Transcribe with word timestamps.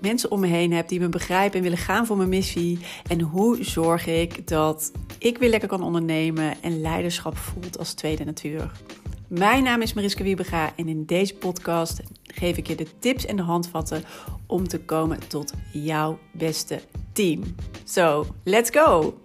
mensen 0.00 0.30
om 0.30 0.40
me 0.40 0.46
heen 0.46 0.72
heb 0.72 0.88
die 0.88 1.00
me 1.00 1.08
begrijpen 1.08 1.56
en 1.56 1.62
willen 1.62 1.78
gaan 1.78 2.06
voor 2.06 2.16
mijn 2.16 2.28
missie? 2.28 2.78
En 3.08 3.20
hoe 3.20 3.64
zorg 3.64 4.06
ik 4.06 4.48
dat 4.48 4.92
ik 5.18 5.38
weer 5.38 5.50
lekker 5.50 5.68
kan 5.68 5.82
ondernemen 5.82 6.62
en 6.62 6.80
leiderschap 6.80 7.36
voelt 7.36 7.78
als 7.78 7.92
tweede 7.92 8.24
natuur? 8.24 8.70
Mijn 9.28 9.62
naam 9.62 9.82
is 9.82 9.92
Mariska 9.92 10.22
Wiebega 10.22 10.72
en 10.76 10.88
in 10.88 11.04
deze 11.04 11.34
podcast 11.34 12.00
geef 12.22 12.56
ik 12.56 12.66
je 12.66 12.74
de 12.74 12.86
tips 12.98 13.26
en 13.26 13.36
de 13.36 13.42
handvatten 13.42 14.04
om 14.46 14.68
te 14.68 14.80
komen 14.80 15.28
tot 15.28 15.52
jouw 15.72 16.18
beste 16.32 16.80
team. 17.12 17.54
So, 17.84 18.26
let's 18.44 18.70
go! 18.70 19.18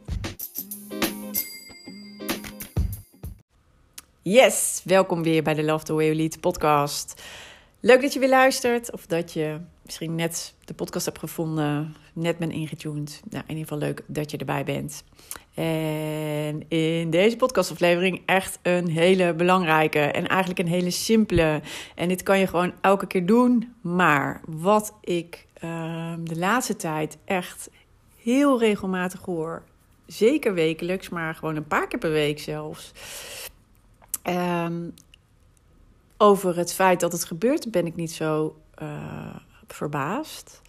Yes, 4.21 4.81
welkom 4.85 5.23
weer 5.23 5.43
bij 5.43 5.53
de 5.53 5.63
Love 5.63 5.83
the 5.83 5.93
Way 5.93 6.05
You 6.05 6.17
Lead 6.17 6.39
podcast. 6.39 7.21
Leuk 7.79 8.01
dat 8.01 8.13
je 8.13 8.19
weer 8.19 8.29
luistert 8.29 8.91
of 8.91 9.05
dat 9.05 9.33
je 9.33 9.59
misschien 9.85 10.15
net 10.15 10.53
de 10.65 10.73
podcast 10.73 11.05
hebt 11.05 11.19
gevonden, 11.19 11.95
net 12.13 12.37
ben 12.37 12.51
ingetuned. 12.51 13.21
Nou, 13.29 13.43
in 13.43 13.55
ieder 13.55 13.63
geval 13.63 13.87
leuk 13.87 14.03
dat 14.07 14.31
je 14.31 14.37
erbij 14.37 14.63
bent. 14.63 15.03
En 15.53 16.69
in 16.69 17.09
deze 17.09 17.35
podcastaflevering 17.35 18.21
echt 18.25 18.59
een 18.61 18.89
hele 18.89 19.33
belangrijke 19.33 19.99
en 19.99 20.27
eigenlijk 20.27 20.59
een 20.59 20.67
hele 20.67 20.89
simpele. 20.89 21.61
En 21.95 22.07
dit 22.07 22.23
kan 22.23 22.39
je 22.39 22.47
gewoon 22.47 22.73
elke 22.81 23.07
keer 23.07 23.25
doen. 23.25 23.73
Maar 23.81 24.41
wat 24.45 24.93
ik 25.01 25.47
uh, 25.63 26.13
de 26.23 26.37
laatste 26.37 26.75
tijd 26.75 27.17
echt 27.25 27.69
heel 28.17 28.59
regelmatig 28.59 29.21
hoor, 29.21 29.63
zeker 30.05 30.53
wekelijks, 30.53 31.09
maar 31.09 31.35
gewoon 31.35 31.55
een 31.55 31.67
paar 31.67 31.87
keer 31.87 31.99
per 31.99 32.11
week 32.11 32.39
zelfs. 32.39 32.91
Um, 34.23 34.93
over 36.17 36.57
het 36.57 36.73
feit 36.73 36.99
dat 36.99 37.11
het 37.11 37.23
gebeurt, 37.23 37.71
ben 37.71 37.85
ik 37.85 37.95
niet 37.95 38.11
zo 38.11 38.55
uh, 38.81 39.35
verbaasd. 39.73 40.61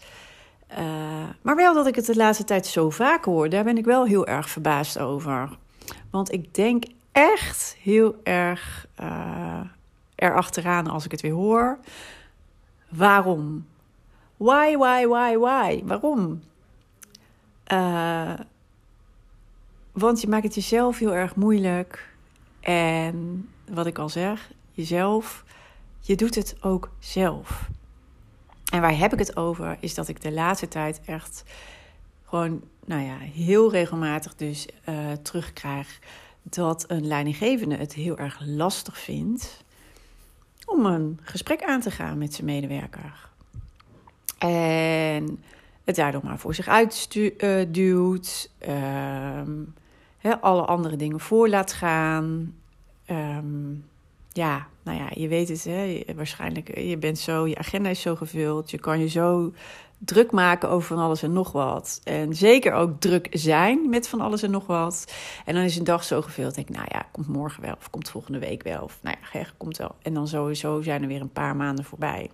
Uh, 0.71 0.79
maar 1.43 1.57
wel 1.57 1.75
dat 1.75 1.87
ik 1.87 1.95
het 1.95 2.07
de 2.07 2.17
laatste 2.17 2.45
tijd 2.45 2.67
zo 2.67 2.91
vaak 2.91 3.25
hoor, 3.25 3.49
daar 3.49 3.65
ben 3.65 3.79
ik 3.79 3.85
wel 3.85 4.05
heel 4.05 4.27
erg 4.27 4.51
verbaasd 4.51 4.99
over. 4.99 5.49
Want 6.11 6.33
ik 6.33 6.55
denk 6.55 6.85
echt 7.13 7.77
heel 7.81 8.21
erg 8.23 8.87
uh, 9.01 9.61
erachteraan 10.15 10.87
als 10.87 11.05
ik 11.05 11.11
het 11.11 11.21
weer 11.21 11.33
hoor. 11.33 11.79
Waarom? 12.89 13.67
Why, 14.37 14.77
why, 14.77 15.07
why, 15.07 15.37
why? 15.37 15.83
Waarom? 15.85 16.43
Uh, 17.73 18.33
want 19.93 20.21
je 20.21 20.29
maakt 20.29 20.45
het 20.45 20.55
jezelf 20.55 20.99
heel 20.99 21.15
erg 21.15 21.37
moeilijk. 21.37 22.09
En 22.61 23.49
wat 23.71 23.87
ik 23.87 23.99
al 23.99 24.09
zeg, 24.09 24.51
jezelf, 24.73 25.45
je 26.01 26.17
doet 26.17 26.35
het 26.35 26.57
ook 26.61 26.91
zelf. 26.99 27.69
En 28.73 28.81
waar 28.81 28.99
heb 28.99 29.13
ik 29.13 29.19
het 29.19 29.37
over? 29.37 29.77
Is 29.81 29.95
dat 29.95 30.09
ik 30.09 30.21
de 30.21 30.33
laatste 30.33 30.69
tijd 30.69 31.01
echt 31.05 31.45
gewoon, 32.25 32.63
nou 32.85 33.03
ja, 33.03 33.19
heel 33.19 33.71
regelmatig 33.71 34.35
dus 34.35 34.69
uh, 34.89 35.13
terugkrijg 35.23 35.99
dat 36.43 36.85
een 36.87 37.07
leidinggevende 37.07 37.77
het 37.77 37.93
heel 37.93 38.19
erg 38.19 38.41
lastig 38.45 38.99
vindt 38.99 39.65
om 40.67 40.87
een 40.87 41.21
gesprek 41.23 41.63
aan 41.63 41.81
te 41.81 41.91
gaan 41.91 42.19
met 42.19 42.35
zijn 42.35 42.47
medewerker. 42.47 43.29
En 44.39 45.43
het 45.85 45.97
daardoor 45.97 46.25
maar 46.25 46.39
voor 46.39 46.55
zich 46.55 46.69
uitduwt, 46.69 48.51
uh, 48.69 49.41
uh, 50.23 50.35
alle 50.41 50.65
andere 50.65 50.97
dingen 50.97 51.21
voor 51.21 51.49
laat 51.49 51.73
gaan. 51.73 52.55
Um, 53.11 53.85
ja, 54.35 54.67
nou 54.83 54.99
ja, 54.99 55.09
je 55.15 55.29
weet 55.29 55.49
het, 55.49 55.65
hè? 55.65 56.03
waarschijnlijk, 56.15 56.79
je 56.79 56.99
bent 56.99 57.19
zo, 57.19 57.47
je 57.47 57.59
agenda 57.59 57.89
is 57.89 58.01
zo 58.01 58.17
gevuld, 58.17 58.71
je 58.71 58.79
kan 58.79 59.01
je 59.01 59.09
zo 59.09 59.53
druk 59.99 60.33
maken 60.33 60.69
over 60.69 60.87
van 60.97 61.05
alles 61.05 61.23
en 61.23 61.33
nog 61.33 61.53
wat. 61.53 62.01
En 62.05 62.35
zeker 62.35 62.73
ook 62.73 63.01
druk 63.01 63.29
zijn 63.31 63.89
met 63.89 64.09
van 64.09 64.21
alles 64.21 64.43
en 64.43 64.51
nog 64.51 64.67
wat. 64.67 65.13
En 65.45 65.55
dan 65.55 65.65
is 65.65 65.77
een 65.77 65.85
dag 65.85 66.05
zo 66.05 66.23
gevuld, 66.23 66.55
denk 66.55 66.69
nou 66.69 66.87
ja, 66.91 67.07
komt 67.13 67.29
morgen 67.29 67.63
wel, 67.63 67.75
of 67.79 67.91
komt 67.91 68.11
volgende 68.11 68.39
week 68.39 68.63
wel, 68.63 68.83
of 68.83 68.99
nou 69.03 69.17
ja, 69.33 69.47
komt 69.57 69.77
wel. 69.77 69.95
En 70.03 70.15
dan 70.15 70.29
sowieso 70.29 70.83
zijn 70.83 71.03
er 71.03 71.09
weer 71.09 71.21
een 71.21 71.33
paar 71.33 71.57
maanden 71.57 71.85
voorbij. 71.85 72.31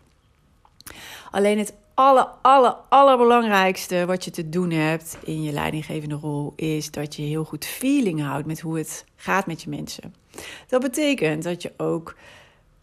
Alleen 1.30 1.58
het 1.58 1.74
aller, 1.94 2.28
aller, 2.42 2.76
allerbelangrijkste 2.88 4.06
wat 4.06 4.24
je 4.24 4.30
te 4.30 4.48
doen 4.48 4.70
hebt 4.70 5.18
in 5.24 5.42
je 5.42 5.52
leidinggevende 5.52 6.14
rol 6.14 6.52
is 6.56 6.90
dat 6.90 7.16
je 7.16 7.22
heel 7.22 7.44
goed 7.44 7.64
feeling 7.64 8.22
houdt 8.22 8.46
met 8.46 8.60
hoe 8.60 8.78
het 8.78 9.04
gaat 9.16 9.46
met 9.46 9.62
je 9.62 9.70
mensen. 9.70 10.19
Dat 10.66 10.80
betekent 10.80 11.42
dat 11.42 11.62
je 11.62 11.72
ook 11.76 12.16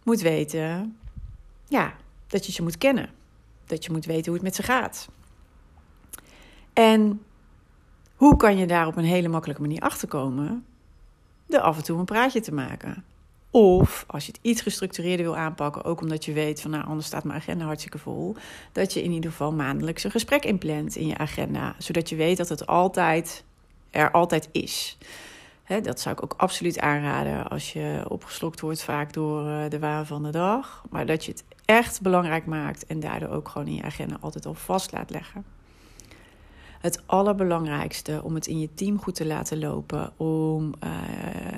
moet 0.04 0.22
weten, 0.22 0.98
ja, 1.68 1.96
dat 2.28 2.46
je 2.46 2.52
ze 2.52 2.64
moet 2.64 2.78
kennen. 2.78 3.10
Dat 3.66 3.86
je 3.86 3.92
moet 3.92 4.06
weten 4.06 4.26
hoe 4.26 4.34
het 4.34 4.44
met 4.44 4.56
ze 4.56 4.64
gaat. 4.64 5.10
En 6.74 7.22
hoe 8.16 8.38
kan 8.38 8.58
je 8.58 8.68
daar 8.68 8.88
op 8.88 8.98
een 8.98 9.04
hele 9.04 9.28
makkelijke 9.28 9.62
manier 9.62 9.82
achterkomen? 9.82 10.66
Door 11.46 11.60
af 11.60 11.78
en 11.78 11.84
toe 11.84 12.00
een 12.00 12.06
praatje 12.06 12.42
te 12.42 12.54
maken. 12.54 13.04
Of 13.52 14.04
als 14.08 14.26
je 14.26 14.32
het 14.32 14.42
iets 14.44 14.62
gestructureerder 14.62 15.26
wil 15.26 15.38
aanpakken, 15.38 15.84
ook 15.84 16.02
omdat 16.02 16.26
je 16.26 16.34
weet 16.34 16.62
van 16.62 16.72
nou 16.72 16.86
anders 16.86 17.08
staat 17.08 17.24
mijn 17.24 17.40
agenda 17.40 17.66
hartstikke 17.66 17.98
vol, 17.98 18.36
dat 18.72 18.94
je 18.94 19.04
in 19.04 19.12
ieder 19.12 19.32
geval 19.32 19.52
maandelijks 19.52 20.04
een 20.04 20.12
gesprek 20.12 20.46
inplant 20.46 20.96
in 20.96 21.08
je 21.08 21.18
agenda, 21.18 21.76
zodat 21.78 22.10
je 22.10 22.16
weet 22.16 22.38
dat 22.38 22.50
het 22.50 22.68
altijd 22.68 23.44
er 23.90 24.12
altijd 24.12 24.50
is. 24.52 24.98
Dat 25.68 26.00
zou 26.00 26.16
ik 26.16 26.24
ook 26.24 26.34
absoluut 26.38 26.80
aanraden 26.80 27.48
als 27.48 27.74
je 27.74 28.06
opgeslokt 28.08 28.60
wordt 28.60 28.84
vaak 28.84 29.14
door 29.14 29.48
eh, 29.48 29.70
de 29.70 29.80
waan 29.80 30.06
van 30.06 30.24
de 30.24 30.32
dag. 30.32 30.84
Maar 30.90 31.06
dat 31.06 31.26
je 31.26 31.32
het 31.32 31.44
echt 31.66 32.02
belangrijk 32.02 32.46
maakt 32.46 32.86
en 32.86 33.00
daardoor 33.00 33.30
ook 33.30 33.48
gewoon 33.50 33.68
in 33.68 33.76
je 33.76 33.84
agenda 33.84 34.18
altijd 34.20 34.46
al 34.46 34.54
vast 34.54 34.92
laat 34.92 35.10
leggen 35.10 35.57
het 36.80 37.02
allerbelangrijkste 37.06 38.22
om 38.24 38.36
het 38.36 38.48
in 38.48 38.60
je 38.60 38.74
team 38.74 39.00
goed 39.00 39.16
te 39.16 39.26
laten 39.26 39.60
lopen, 39.60 40.12
om 40.18 40.74
uh, 40.84 40.90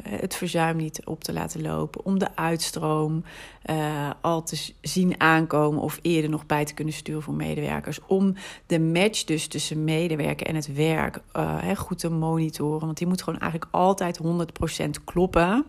het 0.03 0.35
verzuim 0.35 0.77
niet 0.77 1.05
op 1.05 1.23
te 1.23 1.33
laten 1.33 1.61
lopen, 1.61 2.05
om 2.05 2.19
de 2.19 2.35
uitstroom 2.35 3.23
uh, 3.69 4.09
al 4.21 4.43
te 4.43 4.71
zien 4.81 5.19
aankomen 5.19 5.81
of 5.81 5.99
eerder 6.01 6.29
nog 6.29 6.45
bij 6.45 6.65
te 6.65 6.73
kunnen 6.73 6.93
sturen 6.93 7.21
voor 7.21 7.33
medewerkers, 7.33 7.99
om 8.07 8.35
de 8.65 8.79
match 8.79 9.23
dus 9.23 9.47
tussen 9.47 9.83
medewerker 9.83 10.47
en 10.47 10.55
het 10.55 10.73
werk 10.73 11.19
uh, 11.35 11.69
goed 11.75 11.99
te 11.99 12.09
monitoren, 12.09 12.85
want 12.85 12.97
die 12.97 13.07
moet 13.07 13.21
gewoon 13.23 13.39
eigenlijk 13.39 13.71
altijd 13.73 14.19
100% 14.99 15.03
kloppen. 15.03 15.65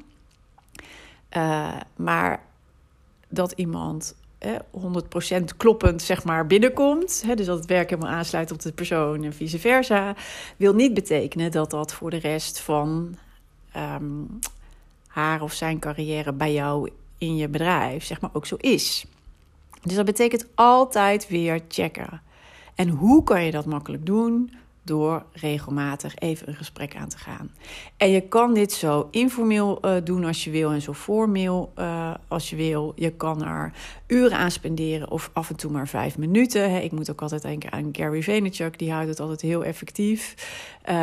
maar 1.97 2.49
dat 3.29 3.53
iemand 3.53 4.15
100% 4.45 5.57
kloppend 5.57 6.03
zeg 6.03 6.25
maar, 6.25 6.47
binnenkomt. 6.47 7.25
dus 7.37 7.47
dat 7.47 7.59
het 7.59 7.67
werk 7.67 7.91
helemaal 7.91 8.13
aansluit 8.13 8.51
op 8.51 8.63
de 8.63 8.73
persoon 8.73 9.25
en 9.25 9.33
vice 9.33 9.59
versa. 9.59 10.15
Wil 10.57 10.75
niet 10.75 10.95
betekenen 10.95 11.51
dat 11.51 11.71
dat 11.71 11.93
voor 11.93 12.11
de 12.11 12.17
rest 12.17 12.61
van 12.61 13.17
um, 13.77 14.39
haar 15.07 15.43
of 15.43 15.53
zijn 15.53 15.79
carrière 15.79 16.33
bij 16.33 16.53
jou 16.53 16.91
in 17.19 17.37
je 17.37 17.49
bedrijf 17.49 18.05
zeg 18.05 18.21
maar, 18.21 18.31
ook 18.33 18.47
zo 18.47 18.57
is. 18.59 19.07
Dus 19.83 19.95
dat 19.95 20.05
betekent 20.05 20.47
altijd 20.55 21.29
weer 21.29 21.61
checken. 21.69 22.23
En 22.75 22.89
hoe 22.89 23.23
kan 23.23 23.45
je 23.45 23.51
dat 23.51 23.65
makkelijk 23.65 24.07
doen? 24.07 24.53
Door 24.83 25.23
regelmatig 25.33 26.17
even 26.19 26.49
een 26.49 26.55
gesprek 26.55 26.97
aan 26.97 27.09
te 27.09 27.19
gaan. 27.19 27.51
En 27.97 28.11
je 28.11 28.21
kan 28.21 28.55
dit 28.55 28.73
zo 28.73 29.09
informeel 29.11 29.79
uh, 29.85 29.97
doen 30.05 30.25
als 30.25 30.45
je 30.45 30.51
wil 30.51 30.71
en 30.71 30.83
zo 30.83 30.93
formeel 30.93 31.73
uh, 31.79 32.15
als 32.29 32.51
je 32.51 32.57
wil. 32.57 32.93
Je 32.97 33.11
kan 33.11 33.45
er 33.45 33.73
uren 34.07 34.39
aan 34.39 34.51
spenderen 34.51 35.11
of 35.11 35.31
af 35.33 35.51
en 35.51 35.57
toe 35.57 35.71
maar 35.71 35.89
vijf 35.89 36.19
minuten. 36.19 36.83
Ik 36.83 36.93
moet 36.93 37.11
ook 37.11 37.23
altijd 37.23 37.43
denken 37.43 37.73
aan 37.73 37.89
Gary 37.93 38.23
Vaynerchuk, 38.23 38.79
die 38.79 38.93
houdt 38.93 39.09
het 39.09 39.21
altijd 39.21 39.41
heel 39.41 39.65
effectief. 39.65 40.35
Uh, 40.83 40.95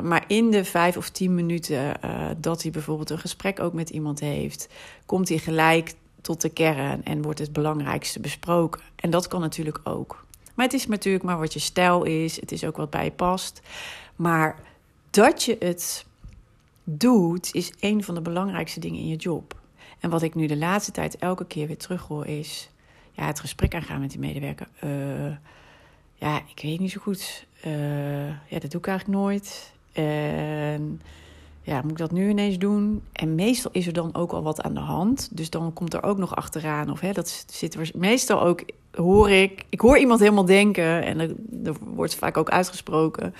maar 0.00 0.24
in 0.26 0.50
de 0.50 0.64
vijf 0.64 0.96
of 0.96 1.10
tien 1.10 1.34
minuten 1.34 1.92
dat 2.40 2.62
hij 2.62 2.70
bijvoorbeeld 2.70 3.10
een 3.10 3.18
gesprek 3.18 3.60
ook 3.60 3.72
met 3.72 3.90
iemand 3.90 4.20
heeft, 4.20 4.68
komt 5.06 5.28
hij 5.28 5.38
gelijk 5.38 5.94
tot 6.20 6.40
de 6.40 6.48
kern 6.48 7.04
en 7.04 7.22
wordt 7.22 7.38
het 7.38 7.52
belangrijkste 7.52 8.20
besproken. 8.20 8.80
En 8.96 9.10
dat 9.10 9.28
kan 9.28 9.40
natuurlijk 9.40 9.80
ook. 9.84 10.25
Maar 10.56 10.64
het 10.64 10.74
is 10.74 10.86
natuurlijk 10.86 11.24
maar 11.24 11.38
wat 11.38 11.52
je 11.52 11.58
stijl 11.58 12.04
is. 12.04 12.40
Het 12.40 12.52
is 12.52 12.64
ook 12.64 12.76
wat 12.76 12.90
bij 12.90 13.04
je 13.04 13.10
past. 13.10 13.60
Maar 14.16 14.58
dat 15.10 15.42
je 15.42 15.56
het 15.58 16.06
doet, 16.84 17.54
is 17.54 17.72
een 17.80 18.04
van 18.04 18.14
de 18.14 18.20
belangrijkste 18.20 18.80
dingen 18.80 19.00
in 19.00 19.08
je 19.08 19.16
job. 19.16 19.54
En 20.00 20.10
wat 20.10 20.22
ik 20.22 20.34
nu 20.34 20.46
de 20.46 20.56
laatste 20.56 20.92
tijd 20.92 21.16
elke 21.16 21.46
keer 21.46 21.66
weer 21.66 21.78
terughoor 21.78 22.26
is... 22.26 22.70
Ja, 23.12 23.26
het 23.26 23.40
gesprek 23.40 23.74
aangaan 23.74 24.00
met 24.00 24.10
die 24.10 24.18
medewerker. 24.18 24.68
Uh, 24.84 25.36
ja, 26.14 26.36
ik 26.54 26.62
weet 26.62 26.80
niet 26.80 26.90
zo 26.90 27.00
goed. 27.00 27.46
Uh, 27.66 28.28
ja, 28.28 28.58
dat 28.58 28.70
doe 28.70 28.80
ik 28.80 28.86
eigenlijk 28.86 29.18
nooit. 29.18 29.72
En 29.92 31.00
ja, 31.62 31.82
moet 31.82 31.90
ik 31.90 31.96
dat 31.96 32.12
nu 32.12 32.28
ineens 32.28 32.58
doen? 32.58 33.02
En 33.12 33.34
meestal 33.34 33.70
is 33.70 33.86
er 33.86 33.92
dan 33.92 34.14
ook 34.14 34.32
al 34.32 34.42
wat 34.42 34.62
aan 34.62 34.74
de 34.74 34.80
hand. 34.80 35.28
Dus 35.32 35.50
dan 35.50 35.72
komt 35.72 35.94
er 35.94 36.02
ook 36.02 36.18
nog 36.18 36.36
achteraan. 36.36 36.90
Of 36.90 37.00
hè, 37.00 37.12
dat 37.12 37.44
zit 37.48 37.94
meestal 37.94 38.42
ook, 38.42 38.64
hoor 38.96 39.30
ik, 39.30 39.64
ik 39.68 39.80
hoor 39.80 39.98
iemand 39.98 40.20
helemaal 40.20 40.44
denken. 40.44 41.02
En 41.02 41.20
er, 41.20 41.74
wordt 41.80 42.14
vaak 42.14 42.36
ook 42.36 42.50
uitgesproken. 42.50 43.34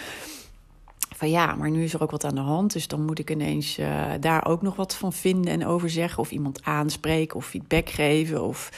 Van 1.17 1.31
ja, 1.31 1.55
maar 1.55 1.71
nu 1.71 1.85
is 1.85 1.95
er 1.95 2.03
ook 2.03 2.11
wat 2.11 2.25
aan 2.25 2.35
de 2.35 2.41
hand. 2.41 2.73
Dus 2.73 2.89
dan 2.89 3.05
moet 3.05 3.19
ik 3.19 3.31
ineens 3.31 3.79
uh, 3.79 4.05
daar 4.21 4.47
ook 4.47 4.63
nog 4.63 4.77
wat 4.77 4.95
van 4.95 5.13
vinden 5.13 5.53
en 5.53 5.67
over 5.67 5.91
zeggen. 5.91 6.19
Of 6.19 6.31
iemand 6.31 6.65
aanspreken 6.65 7.37
of 7.37 7.47
feedback 7.47 7.89
geven. 7.89 8.43
Of 8.43 8.71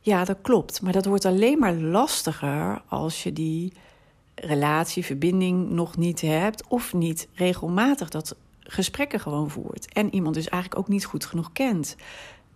ja, 0.00 0.24
dat 0.24 0.36
klopt. 0.42 0.82
Maar 0.82 0.92
dat 0.92 1.06
wordt 1.06 1.24
alleen 1.24 1.58
maar 1.58 1.74
lastiger 1.74 2.82
als 2.88 3.22
je 3.22 3.32
die 3.32 3.72
relatie, 4.34 5.04
verbinding 5.04 5.70
nog 5.70 5.96
niet 5.96 6.20
hebt. 6.20 6.66
Of 6.68 6.92
niet 6.94 7.28
regelmatig 7.34 8.08
dat 8.08 8.36
gesprekken 8.60 9.20
gewoon 9.20 9.50
voert. 9.50 9.92
En 9.92 10.14
iemand 10.14 10.34
dus 10.34 10.48
eigenlijk 10.48 10.82
ook 10.82 10.88
niet 10.88 11.04
goed 11.04 11.24
genoeg 11.24 11.52
kent. 11.52 11.96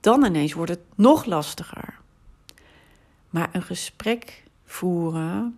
Dan 0.01 0.25
ineens 0.25 0.53
wordt 0.53 0.71
het 0.71 0.81
nog 0.95 1.25
lastiger. 1.25 1.99
Maar 3.31 3.49
een 3.53 3.63
gesprek 3.63 4.43
voeren, 4.65 5.57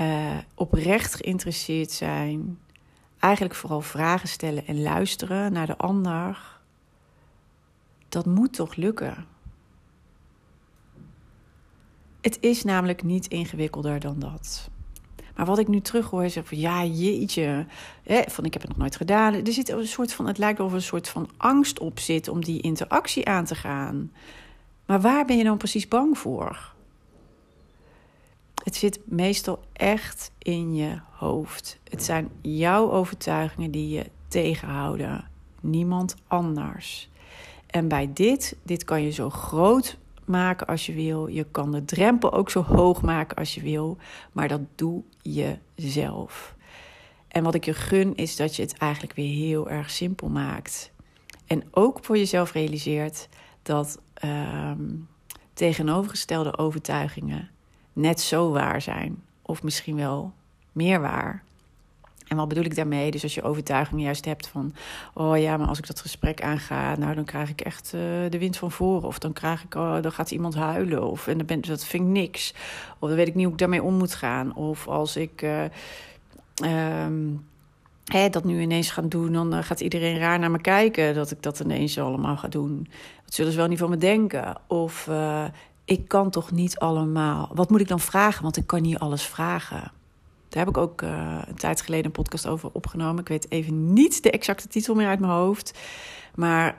uh, 0.00 0.36
oprecht 0.54 1.14
geïnteresseerd 1.14 1.90
zijn, 1.90 2.58
eigenlijk 3.18 3.54
vooral 3.54 3.80
vragen 3.80 4.28
stellen 4.28 4.66
en 4.66 4.82
luisteren 4.82 5.52
naar 5.52 5.66
de 5.66 5.76
ander, 5.76 6.58
dat 8.08 8.26
moet 8.26 8.52
toch 8.52 8.74
lukken. 8.74 9.26
Het 12.20 12.38
is 12.40 12.64
namelijk 12.64 13.02
niet 13.02 13.26
ingewikkelder 13.26 14.00
dan 14.00 14.18
dat. 14.18 14.70
Maar 15.36 15.46
wat 15.46 15.58
ik 15.58 15.68
nu 15.68 15.80
terug 15.80 16.10
hoor, 16.10 16.30
zeg 16.30 16.46
van 16.46 16.58
ja, 16.58 16.84
jeetje, 16.84 17.66
hè, 18.02 18.22
van 18.26 18.44
ik 18.44 18.52
heb 18.52 18.62
het 18.62 18.70
nog 18.70 18.80
nooit 18.80 18.96
gedaan. 18.96 19.34
Er 19.34 19.52
zit 19.52 19.68
een 19.68 19.86
soort 19.86 20.12
van, 20.12 20.26
het 20.26 20.38
lijkt 20.38 20.60
of 20.60 20.70
er 20.70 20.76
een 20.76 20.82
soort 20.82 21.08
van 21.08 21.30
angst 21.36 21.78
op 21.78 21.98
zit 21.98 22.28
om 22.28 22.44
die 22.44 22.60
interactie 22.60 23.26
aan 23.26 23.44
te 23.44 23.54
gaan. 23.54 24.12
Maar 24.86 25.00
waar 25.00 25.24
ben 25.24 25.36
je 25.36 25.44
dan 25.44 25.56
precies 25.56 25.88
bang 25.88 26.18
voor? 26.18 26.74
Het 28.64 28.76
zit 28.76 29.00
meestal 29.04 29.60
echt 29.72 30.30
in 30.38 30.74
je 30.74 30.98
hoofd. 31.10 31.78
Het 31.84 32.02
zijn 32.04 32.30
jouw 32.40 32.90
overtuigingen 32.90 33.70
die 33.70 33.88
je 33.88 34.06
tegenhouden, 34.28 35.30
niemand 35.60 36.16
anders. 36.26 37.08
En 37.66 37.88
bij 37.88 38.10
dit, 38.12 38.56
dit 38.62 38.84
kan 38.84 39.02
je 39.02 39.10
zo 39.10 39.30
groot 39.30 39.98
maken 40.24 40.66
als 40.66 40.86
je 40.86 40.92
wil. 40.92 41.26
Je 41.26 41.46
kan 41.50 41.72
de 41.72 41.84
drempel 41.84 42.32
ook 42.32 42.50
zo 42.50 42.62
hoog 42.62 43.02
maken 43.02 43.36
als 43.36 43.54
je 43.54 43.60
wil. 43.60 43.96
Maar 44.32 44.48
dat 44.48 44.60
doe 44.74 45.02
je 45.22 45.58
zelf. 45.74 46.54
En 47.28 47.42
wat 47.42 47.54
ik 47.54 47.64
je 47.64 47.74
gun 47.74 48.14
is 48.14 48.36
dat 48.36 48.56
je 48.56 48.62
het 48.62 48.78
eigenlijk 48.78 49.14
weer 49.14 49.34
heel 49.34 49.70
erg 49.70 49.90
simpel 49.90 50.28
maakt. 50.28 50.92
En 51.46 51.62
ook 51.70 51.98
voor 52.02 52.16
jezelf 52.16 52.52
realiseert 52.52 53.28
dat 53.66 53.98
uh, 54.24 54.70
tegenovergestelde 55.54 56.58
overtuigingen 56.58 57.50
net 57.92 58.20
zo 58.20 58.50
waar 58.50 58.82
zijn. 58.82 59.22
Of 59.42 59.62
misschien 59.62 59.96
wel 59.96 60.32
meer 60.72 61.00
waar. 61.00 61.42
En 62.26 62.36
wat 62.36 62.48
bedoel 62.48 62.64
ik 62.64 62.74
daarmee? 62.74 63.10
Dus 63.10 63.22
als 63.22 63.34
je 63.34 63.42
overtuiging 63.42 64.02
juist 64.02 64.24
hebt 64.24 64.48
van, 64.48 64.74
oh 65.14 65.38
ja, 65.38 65.56
maar 65.56 65.68
als 65.68 65.78
ik 65.78 65.86
dat 65.86 66.00
gesprek 66.00 66.42
aanga, 66.42 66.96
nou 66.96 67.14
dan 67.14 67.24
krijg 67.24 67.50
ik 67.50 67.60
echt 67.60 67.92
uh, 67.94 68.00
de 68.30 68.38
wind 68.38 68.56
van 68.56 68.70
voren. 68.70 69.08
Of 69.08 69.18
dan 69.18 69.32
krijg 69.32 69.64
ik, 69.64 69.74
oh, 69.74 70.02
dan 70.02 70.12
gaat 70.12 70.30
iemand 70.30 70.54
huilen. 70.54 71.10
Of 71.10 71.26
en 71.26 71.36
dan 71.36 71.46
ben, 71.46 71.60
dat 71.60 71.84
vind 71.84 72.02
ik 72.02 72.08
niks. 72.08 72.54
Of 72.98 73.08
dan 73.08 73.18
weet 73.18 73.28
ik 73.28 73.34
niet 73.34 73.44
hoe 73.44 73.52
ik 73.52 73.58
daarmee 73.58 73.82
om 73.82 73.94
moet 73.94 74.14
gaan. 74.14 74.54
Of 74.54 74.88
als 74.88 75.16
ik 75.16 75.42
uh, 75.42 75.64
um, 77.04 77.46
hè, 78.06 78.28
dat 78.28 78.44
nu 78.44 78.60
ineens 78.60 78.90
ga 78.90 79.02
doen, 79.02 79.32
dan 79.32 79.54
uh, 79.54 79.62
gaat 79.62 79.80
iedereen 79.80 80.18
raar 80.18 80.38
naar 80.38 80.50
me 80.50 80.60
kijken 80.60 81.14
dat 81.14 81.30
ik 81.30 81.42
dat 81.42 81.60
ineens 81.60 81.98
allemaal 81.98 82.36
ga 82.36 82.48
doen. 82.48 82.88
Dat 83.24 83.34
zullen 83.34 83.52
ze 83.52 83.58
wel 83.58 83.68
niet 83.68 83.78
van 83.78 83.90
me 83.90 83.96
denken. 83.96 84.56
Of 84.66 85.10
ik 85.84 86.08
kan 86.08 86.30
toch 86.30 86.50
niet 86.50 86.78
allemaal. 86.78 87.50
Wat 87.54 87.70
moet 87.70 87.80
ik 87.80 87.88
dan 87.88 88.00
vragen? 88.00 88.42
Want 88.42 88.56
ik 88.56 88.66
kan 88.66 88.82
niet 88.82 88.98
alles 88.98 89.26
vragen. 89.26 89.92
Daar 90.48 90.64
heb 90.64 90.68
ik 90.68 90.76
ook 90.76 91.02
uh, 91.02 91.42
een 91.46 91.54
tijd 91.54 91.80
geleden 91.80 92.04
een 92.04 92.12
podcast 92.12 92.46
over 92.46 92.70
opgenomen. 92.72 93.20
Ik 93.20 93.28
weet 93.28 93.50
even 93.50 93.92
niet 93.92 94.22
de 94.22 94.30
exacte 94.30 94.68
titel 94.68 94.94
meer 94.94 95.08
uit 95.08 95.20
mijn 95.20 95.32
hoofd. 95.32 95.78
Maar 96.34 96.78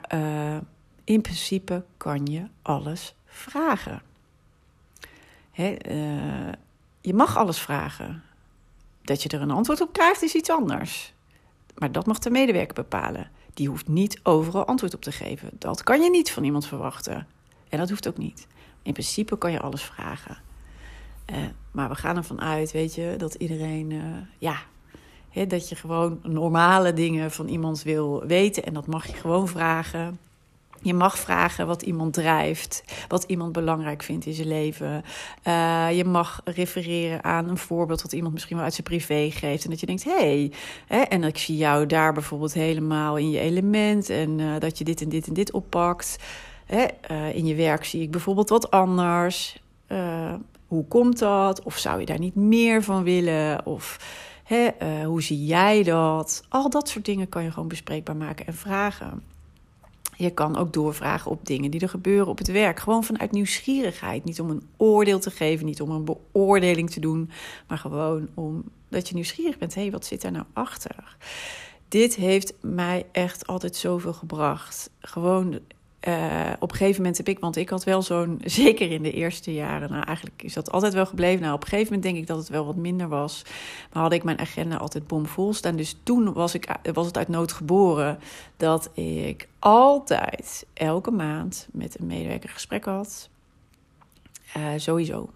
in 1.04 1.20
principe 1.20 1.84
kan 1.96 2.26
je 2.26 2.44
alles 2.62 3.14
vragen. 3.26 4.02
Hè, 5.52 5.76
je 7.00 7.14
mag 7.14 7.36
alles 7.36 7.58
vragen. 7.58 8.22
Dat 9.02 9.22
je 9.22 9.28
er 9.28 9.40
een 9.40 9.50
antwoord 9.50 9.80
op 9.80 9.92
krijgt 9.92 10.22
is 10.22 10.34
iets 10.34 10.50
anders. 10.50 11.12
Maar 11.78 11.92
dat 11.92 12.06
mag 12.06 12.18
de 12.18 12.30
medewerker 12.30 12.74
bepalen. 12.74 13.30
Die 13.54 13.68
hoeft 13.68 13.88
niet 13.88 14.20
overal 14.22 14.66
antwoord 14.66 14.94
op 14.94 15.02
te 15.02 15.12
geven. 15.12 15.50
Dat 15.58 15.82
kan 15.82 16.02
je 16.02 16.10
niet 16.10 16.30
van 16.30 16.44
iemand 16.44 16.66
verwachten. 16.66 17.26
En 17.68 17.78
dat 17.78 17.88
hoeft 17.88 18.08
ook 18.08 18.18
niet. 18.18 18.46
In 18.82 18.92
principe 18.92 19.38
kan 19.38 19.52
je 19.52 19.60
alles 19.60 19.82
vragen. 19.82 20.36
Uh, 21.30 21.36
maar 21.72 21.88
we 21.88 21.94
gaan 21.94 22.16
ervan 22.16 22.40
uit, 22.40 22.72
weet 22.72 22.94
je, 22.94 23.14
dat 23.18 23.34
iedereen, 23.34 23.90
uh, 23.90 24.02
ja, 24.38 24.56
dat 25.46 25.68
je 25.68 25.74
gewoon 25.74 26.20
normale 26.22 26.92
dingen 26.92 27.30
van 27.30 27.48
iemand 27.48 27.82
wil 27.82 28.26
weten. 28.26 28.64
En 28.64 28.74
dat 28.74 28.86
mag 28.86 29.06
je 29.06 29.12
gewoon 29.12 29.48
vragen. 29.48 30.18
Je 30.82 30.94
mag 30.94 31.18
vragen 31.18 31.66
wat 31.66 31.82
iemand 31.82 32.12
drijft, 32.12 32.84
wat 33.08 33.24
iemand 33.26 33.52
belangrijk 33.52 34.02
vindt 34.02 34.26
in 34.26 34.32
zijn 34.32 34.48
leven. 34.48 35.04
Uh, 35.44 35.96
je 35.96 36.04
mag 36.04 36.40
refereren 36.44 37.24
aan 37.24 37.48
een 37.48 37.58
voorbeeld 37.58 38.02
wat 38.02 38.12
iemand 38.12 38.32
misschien 38.32 38.56
wel 38.56 38.64
uit 38.64 38.74
zijn 38.74 38.86
privé 38.86 39.30
geeft. 39.30 39.64
En 39.64 39.70
dat 39.70 39.80
je 39.80 39.86
denkt, 39.86 40.04
hé, 40.04 40.50
hey, 40.86 41.08
en 41.08 41.24
ik 41.24 41.38
zie 41.38 41.56
jou 41.56 41.86
daar 41.86 42.12
bijvoorbeeld 42.12 42.52
helemaal 42.52 43.16
in 43.16 43.30
je 43.30 43.38
element. 43.38 44.10
En 44.10 44.38
uh, 44.38 44.58
dat 44.58 44.78
je 44.78 44.84
dit 44.84 45.00
en 45.00 45.08
dit 45.08 45.26
en 45.26 45.34
dit 45.34 45.52
oppakt. 45.52 46.16
Hè, 46.66 46.86
uh, 47.10 47.34
in 47.34 47.46
je 47.46 47.54
werk 47.54 47.84
zie 47.84 48.02
ik 48.02 48.10
bijvoorbeeld 48.10 48.48
wat 48.48 48.70
anders. 48.70 49.62
Hoe 50.66 50.84
komt 50.84 51.18
dat? 51.18 51.62
Of 51.62 51.78
zou 51.78 52.00
je 52.00 52.06
daar 52.06 52.18
niet 52.18 52.34
meer 52.34 52.82
van 52.82 53.02
willen? 53.02 53.66
Of 53.66 54.00
hè, 54.44 54.70
hoe 55.04 55.22
zie 55.22 55.44
jij 55.44 55.82
dat? 55.82 56.44
Al 56.48 56.70
dat 56.70 56.88
soort 56.88 57.04
dingen 57.04 57.28
kan 57.28 57.42
je 57.42 57.50
gewoon 57.50 57.68
bespreekbaar 57.68 58.16
maken 58.16 58.46
en 58.46 58.54
vragen. 58.54 59.22
Je 60.18 60.30
kan 60.30 60.56
ook 60.56 60.72
doorvragen 60.72 61.30
op 61.30 61.46
dingen 61.46 61.70
die 61.70 61.80
er 61.80 61.88
gebeuren 61.88 62.26
op 62.26 62.38
het 62.38 62.46
werk. 62.46 62.80
Gewoon 62.80 63.04
vanuit 63.04 63.30
nieuwsgierigheid. 63.30 64.24
Niet 64.24 64.40
om 64.40 64.50
een 64.50 64.68
oordeel 64.76 65.18
te 65.18 65.30
geven, 65.30 65.66
niet 65.66 65.80
om 65.80 65.90
een 65.90 66.04
beoordeling 66.04 66.90
te 66.90 67.00
doen. 67.00 67.30
Maar 67.68 67.78
gewoon 67.78 68.28
omdat 68.34 69.08
je 69.08 69.14
nieuwsgierig 69.14 69.58
bent. 69.58 69.74
Hé, 69.74 69.80
hey, 69.80 69.90
wat 69.90 70.04
zit 70.04 70.22
daar 70.22 70.32
nou 70.32 70.44
achter? 70.52 71.16
Dit 71.88 72.14
heeft 72.14 72.54
mij 72.60 73.06
echt 73.12 73.46
altijd 73.46 73.76
zoveel 73.76 74.12
gebracht. 74.12 74.90
Gewoon 75.00 75.60
uh, 76.00 76.52
op 76.58 76.70
een 76.70 76.76
gegeven 76.76 76.96
moment 76.96 77.16
heb 77.16 77.28
ik, 77.28 77.38
want 77.38 77.56
ik 77.56 77.68
had 77.68 77.84
wel 77.84 78.02
zo'n, 78.02 78.40
zeker 78.62 78.90
in 78.90 79.02
de 79.02 79.12
eerste 79.12 79.54
jaren, 79.54 79.90
nou 79.90 80.04
eigenlijk 80.04 80.42
is 80.42 80.52
dat 80.52 80.70
altijd 80.70 80.94
wel 80.94 81.06
gebleven. 81.06 81.40
Nou, 81.40 81.54
op 81.54 81.62
een 81.62 81.68
gegeven 81.68 81.92
moment 81.92 82.02
denk 82.02 82.16
ik 82.16 82.26
dat 82.26 82.38
het 82.38 82.48
wel 82.48 82.66
wat 82.66 82.76
minder 82.76 83.08
was. 83.08 83.42
Maar 83.92 84.02
had 84.02 84.12
ik 84.12 84.24
mijn 84.24 84.38
agenda 84.38 84.76
altijd 84.76 85.06
bomvol 85.06 85.52
staan. 85.52 85.76
Dus 85.76 85.96
toen 86.02 86.32
was, 86.32 86.54
ik, 86.54 86.76
was 86.92 87.06
het 87.06 87.16
uit 87.16 87.28
nood 87.28 87.52
geboren 87.52 88.18
dat 88.56 88.90
ik 88.94 89.48
altijd, 89.58 90.66
elke 90.74 91.10
maand, 91.10 91.68
met 91.72 91.98
een 91.98 92.06
medewerker 92.06 92.48
gesprek 92.48 92.84
had. 92.84 93.28
Uh, 94.56 94.72
sowieso. 94.76 95.30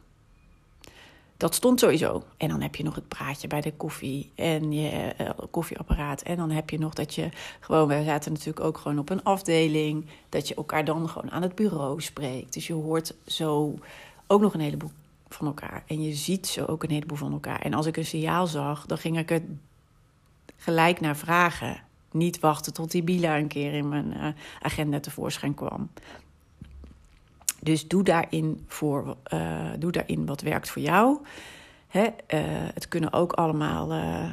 Dat 1.42 1.54
stond 1.54 1.80
sowieso. 1.80 2.22
En 2.36 2.48
dan 2.48 2.60
heb 2.60 2.74
je 2.74 2.82
nog 2.82 2.94
het 2.94 3.08
praatje 3.08 3.48
bij 3.48 3.60
de 3.60 3.72
koffie 3.72 4.32
en 4.34 4.72
je 4.72 5.14
uh, 5.20 5.30
koffieapparaat. 5.50 6.22
En 6.22 6.36
dan 6.36 6.50
heb 6.50 6.70
je 6.70 6.78
nog 6.78 6.94
dat 6.94 7.14
je 7.14 7.28
gewoon, 7.60 7.88
we 7.88 8.04
zaten 8.04 8.32
natuurlijk 8.32 8.66
ook 8.66 8.78
gewoon 8.78 8.98
op 8.98 9.10
een 9.10 9.22
afdeling, 9.22 10.06
dat 10.28 10.48
je 10.48 10.54
elkaar 10.54 10.84
dan 10.84 11.08
gewoon 11.08 11.30
aan 11.30 11.42
het 11.42 11.54
bureau 11.54 12.00
spreekt. 12.00 12.52
Dus 12.52 12.66
je 12.66 12.72
hoort 12.72 13.14
zo 13.26 13.78
ook 14.26 14.40
nog 14.40 14.54
een 14.54 14.60
heleboel 14.60 14.90
van 15.28 15.46
elkaar. 15.46 15.82
En 15.86 16.02
je 16.02 16.14
ziet 16.14 16.46
zo 16.46 16.64
ook 16.64 16.82
een 16.82 16.90
heleboel 16.90 17.18
van 17.18 17.32
elkaar. 17.32 17.60
En 17.60 17.74
als 17.74 17.86
ik 17.86 17.96
een 17.96 18.06
signaal 18.06 18.46
zag, 18.46 18.86
dan 18.86 18.98
ging 18.98 19.18
ik 19.18 19.30
er 19.30 19.42
gelijk 20.56 21.00
naar 21.00 21.16
vragen. 21.16 21.82
Niet 22.10 22.40
wachten 22.40 22.72
tot 22.72 22.90
die 22.90 23.02
Bila 23.02 23.38
een 23.38 23.48
keer 23.48 23.72
in 23.72 23.88
mijn 23.88 24.16
uh, 24.16 24.26
agenda 24.60 25.00
tevoorschijn 25.00 25.54
kwam. 25.54 25.90
Dus 27.62 27.88
doe 27.88 28.02
daarin, 28.02 28.64
voor, 28.66 29.16
uh, 29.34 29.70
doe 29.78 29.92
daarin 29.92 30.26
wat 30.26 30.40
werkt 30.40 30.70
voor 30.70 30.82
jou. 30.82 31.18
Hè? 31.88 32.02
Uh, 32.04 32.08
het 32.74 32.88
kunnen 32.88 33.12
ook 33.12 33.32
allemaal 33.32 33.92
uh, 33.92 34.32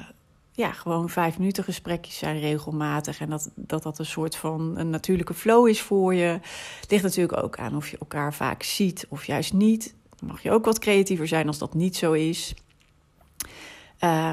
ja, 0.51 0.71
gewoon 0.71 1.09
vijf 1.09 1.37
minuten 1.37 1.63
gesprekjes 1.63 2.17
zijn 2.17 2.39
regelmatig. 2.39 3.19
En 3.19 3.29
dat, 3.29 3.49
dat 3.55 3.83
dat 3.83 3.99
een 3.99 4.05
soort 4.05 4.35
van 4.35 4.77
een 4.77 4.89
natuurlijke 4.89 5.33
flow 5.33 5.67
is 5.67 5.81
voor 5.81 6.13
je. 6.13 6.39
Het 6.79 6.91
ligt 6.91 7.03
natuurlijk 7.03 7.43
ook 7.43 7.57
aan 7.57 7.75
of 7.75 7.89
je 7.89 7.97
elkaar 7.97 8.33
vaak 8.33 8.63
ziet 8.63 9.05
of 9.09 9.25
juist 9.25 9.53
niet. 9.53 9.95
Dan 10.15 10.29
mag 10.29 10.43
je 10.43 10.51
ook 10.51 10.65
wat 10.65 10.79
creatiever 10.79 11.27
zijn 11.27 11.47
als 11.47 11.57
dat 11.57 11.73
niet 11.73 11.95
zo 11.95 12.11
is. 12.11 12.53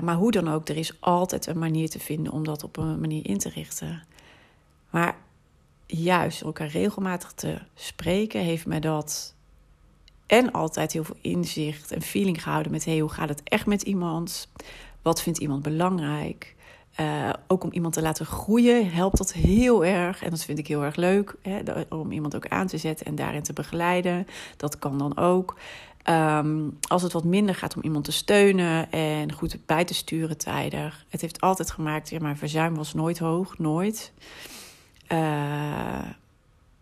maar 0.03 0.15
hoe 0.15 0.31
dan 0.31 0.49
ook, 0.49 0.69
er 0.69 0.77
is 0.77 1.01
altijd 1.01 1.47
een 1.47 1.59
manier 1.59 1.91
te 1.91 1.99
vinden 1.99 2.33
om 2.33 2.45
dat 2.45 2.65
op 2.65 2.77
een 2.77 3.01
manier 3.01 3.27
in 3.27 3.39
te 3.39 3.49
richten. 3.49 4.03
Maar 4.91 5.17
juist 5.87 6.43
elkaar 6.43 6.69
regelmatig 6.69 7.33
te 7.33 7.59
spreken, 7.75 8.41
heeft 8.41 8.67
mij 8.67 8.81
dat 8.81 9.35
en 10.27 10.53
altijd 10.53 10.93
heel 10.93 11.05
veel 11.05 11.17
inzicht 11.21 11.93
en 11.93 12.03
feeling 12.03 12.43
gehouden 12.43 12.73
met 12.73 12.85
hey, 12.85 12.99
hoe 12.99 13.13
gaat 13.13 13.29
het 13.29 13.43
echt 13.45 13.67
met 13.67 13.83
iemand? 13.83 14.49
Wat 15.03 15.23
vindt 15.23 15.39
iemand 15.39 15.63
belangrijk? 15.63 16.55
Uh, 17.01 17.33
ook 17.47 17.65
om 17.65 17.73
iemand 17.73 17.95
te 17.95 18.03
laten 18.03 18.27
groeien 18.27 18.91
helpt 18.91 19.17
dat 19.17 19.33
heel 19.33 19.85
erg. 19.85 20.23
En 20.23 20.31
dat 20.31 20.45
vind 20.45 20.59
ik 20.59 20.67
heel 20.67 20.85
erg 20.85 20.97
leuk. 20.97 21.37
Hè, 21.43 21.61
om 21.89 22.13
iemand 22.13 22.37
ook 22.37 22.49
aan 22.49 22.67
te 22.67 22.79
zetten 22.79 23.07
en 23.07 23.15
daarin 23.15 23.43
te 23.43 23.53
begeleiden. 23.53 24.27
Dat 24.57 24.79
kan 24.79 24.99
dan 24.99 25.17
ook. 25.17 25.57
Um, 26.11 26.79
als 26.89 27.03
het 27.03 27.13
wat 27.13 27.25
minder 27.25 27.55
gaat 27.55 27.77
om 27.77 27.83
iemand 27.83 28.05
te 28.05 28.13
steunen 28.13 28.91
en 28.91 29.33
goed 29.33 29.59
bij 29.67 29.85
te 29.85 29.95
sturen 29.95 30.39
tijdig. 30.39 31.05
Het 31.09 31.21
heeft 31.21 31.41
altijd 31.41 31.71
gemaakt, 31.71 32.11
ja, 32.11 32.19
mijn 32.21 32.37
verzuim 32.37 32.75
was 32.75 32.95
nooit 32.95 33.19
hoog, 33.19 33.59
nooit. 33.59 34.13
Uh, 35.13 36.11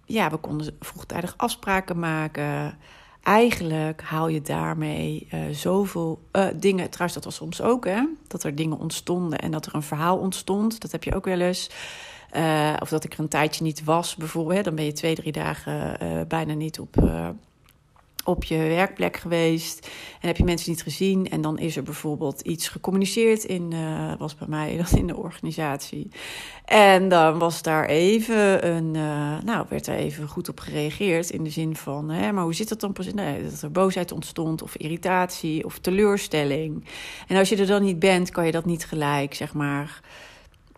ja, 0.05 0.31
we 0.31 0.37
konden 0.37 0.77
vroegtijdig 0.81 1.35
afspraken 1.37 1.99
maken. 1.99 2.79
Eigenlijk 3.23 4.03
haal 4.03 4.29
je 4.29 4.43
daarmee 4.43 5.29
uh, 5.35 5.41
zoveel 5.51 6.21
uh, 6.33 6.47
dingen. 6.55 6.91
Trouwens, 6.91 7.15
dat 7.15 7.25
was 7.25 7.35
soms 7.35 7.63
ook, 7.63 7.85
hè? 7.85 8.03
Dat 8.27 8.45
er 8.45 8.55
dingen 8.55 8.79
ontstonden 8.79 9.39
en 9.39 9.51
dat 9.51 9.67
er 9.67 9.75
een 9.75 9.83
verhaal 9.83 10.19
ontstond. 10.19 10.81
Dat 10.81 10.93
heb 10.93 11.05
je 11.05 11.15
ook 11.15 11.25
wel 11.25 11.41
eens. 11.41 11.71
Of 12.81 12.89
dat 12.89 13.05
ik 13.05 13.13
er 13.13 13.21
een 13.21 13.29
tijdje 13.29 13.65
niet 13.65 13.85
was, 13.85 14.17
bijvoorbeeld. 14.17 14.57
Hè? 14.57 14.63
Dan 14.63 14.75
ben 14.75 14.85
je 14.85 14.93
twee, 14.93 15.15
drie 15.15 15.33
dagen 15.33 15.99
bijna 16.29 16.55
niet 16.55 16.79
op 16.79 16.97
op 18.25 18.45
je 18.45 18.57
werkplek 18.57 19.17
geweest 19.17 19.89
en 20.21 20.27
heb 20.27 20.37
je 20.37 20.45
mensen 20.45 20.71
niet 20.71 20.83
gezien. 20.83 21.31
En 21.31 21.41
dan 21.41 21.59
is 21.59 21.77
er 21.77 21.83
bijvoorbeeld 21.83 22.41
iets 22.41 22.69
gecommuniceerd 22.69 23.45
in, 23.45 23.71
uh, 23.73 24.13
was 24.19 24.35
bij 24.35 24.49
mij 24.49 24.77
dan 24.77 24.99
in 24.99 25.07
de 25.07 25.17
organisatie. 25.17 26.09
En 26.65 27.09
dan 27.09 27.39
was 27.39 27.63
daar 27.63 27.85
even 27.85 28.67
een, 28.67 28.95
uh, 28.95 29.39
nou, 29.45 29.67
werd 29.69 29.87
er 29.87 29.95
even 29.95 30.29
goed 30.29 30.49
op 30.49 30.61
gereageerd 30.61 31.31
in 31.31 31.45
de 31.45 31.51
zin 31.51 31.77
van, 31.77 32.11
hè, 32.11 32.33
maar 32.33 32.45
hoe 32.45 32.55
zit 32.55 32.69
dat 32.69 32.81
dan 32.81 32.93
precies? 32.93 33.15
Nee, 33.15 33.43
dat 33.43 33.63
er 33.63 33.71
boosheid 33.71 34.13
ontstond 34.13 34.63
of 34.63 34.77
irritatie 34.77 35.65
of 35.65 35.79
teleurstelling. 35.79 36.85
En 37.29 37.37
als 37.37 37.49
je 37.49 37.57
er 37.57 37.67
dan 37.67 37.83
niet 37.83 37.99
bent, 37.99 38.31
kan 38.31 38.47
je 38.47 38.53
dat 38.53 38.65
niet 38.65 38.87
gelijk, 38.87 39.35
zeg 39.35 39.55
maar 39.55 40.01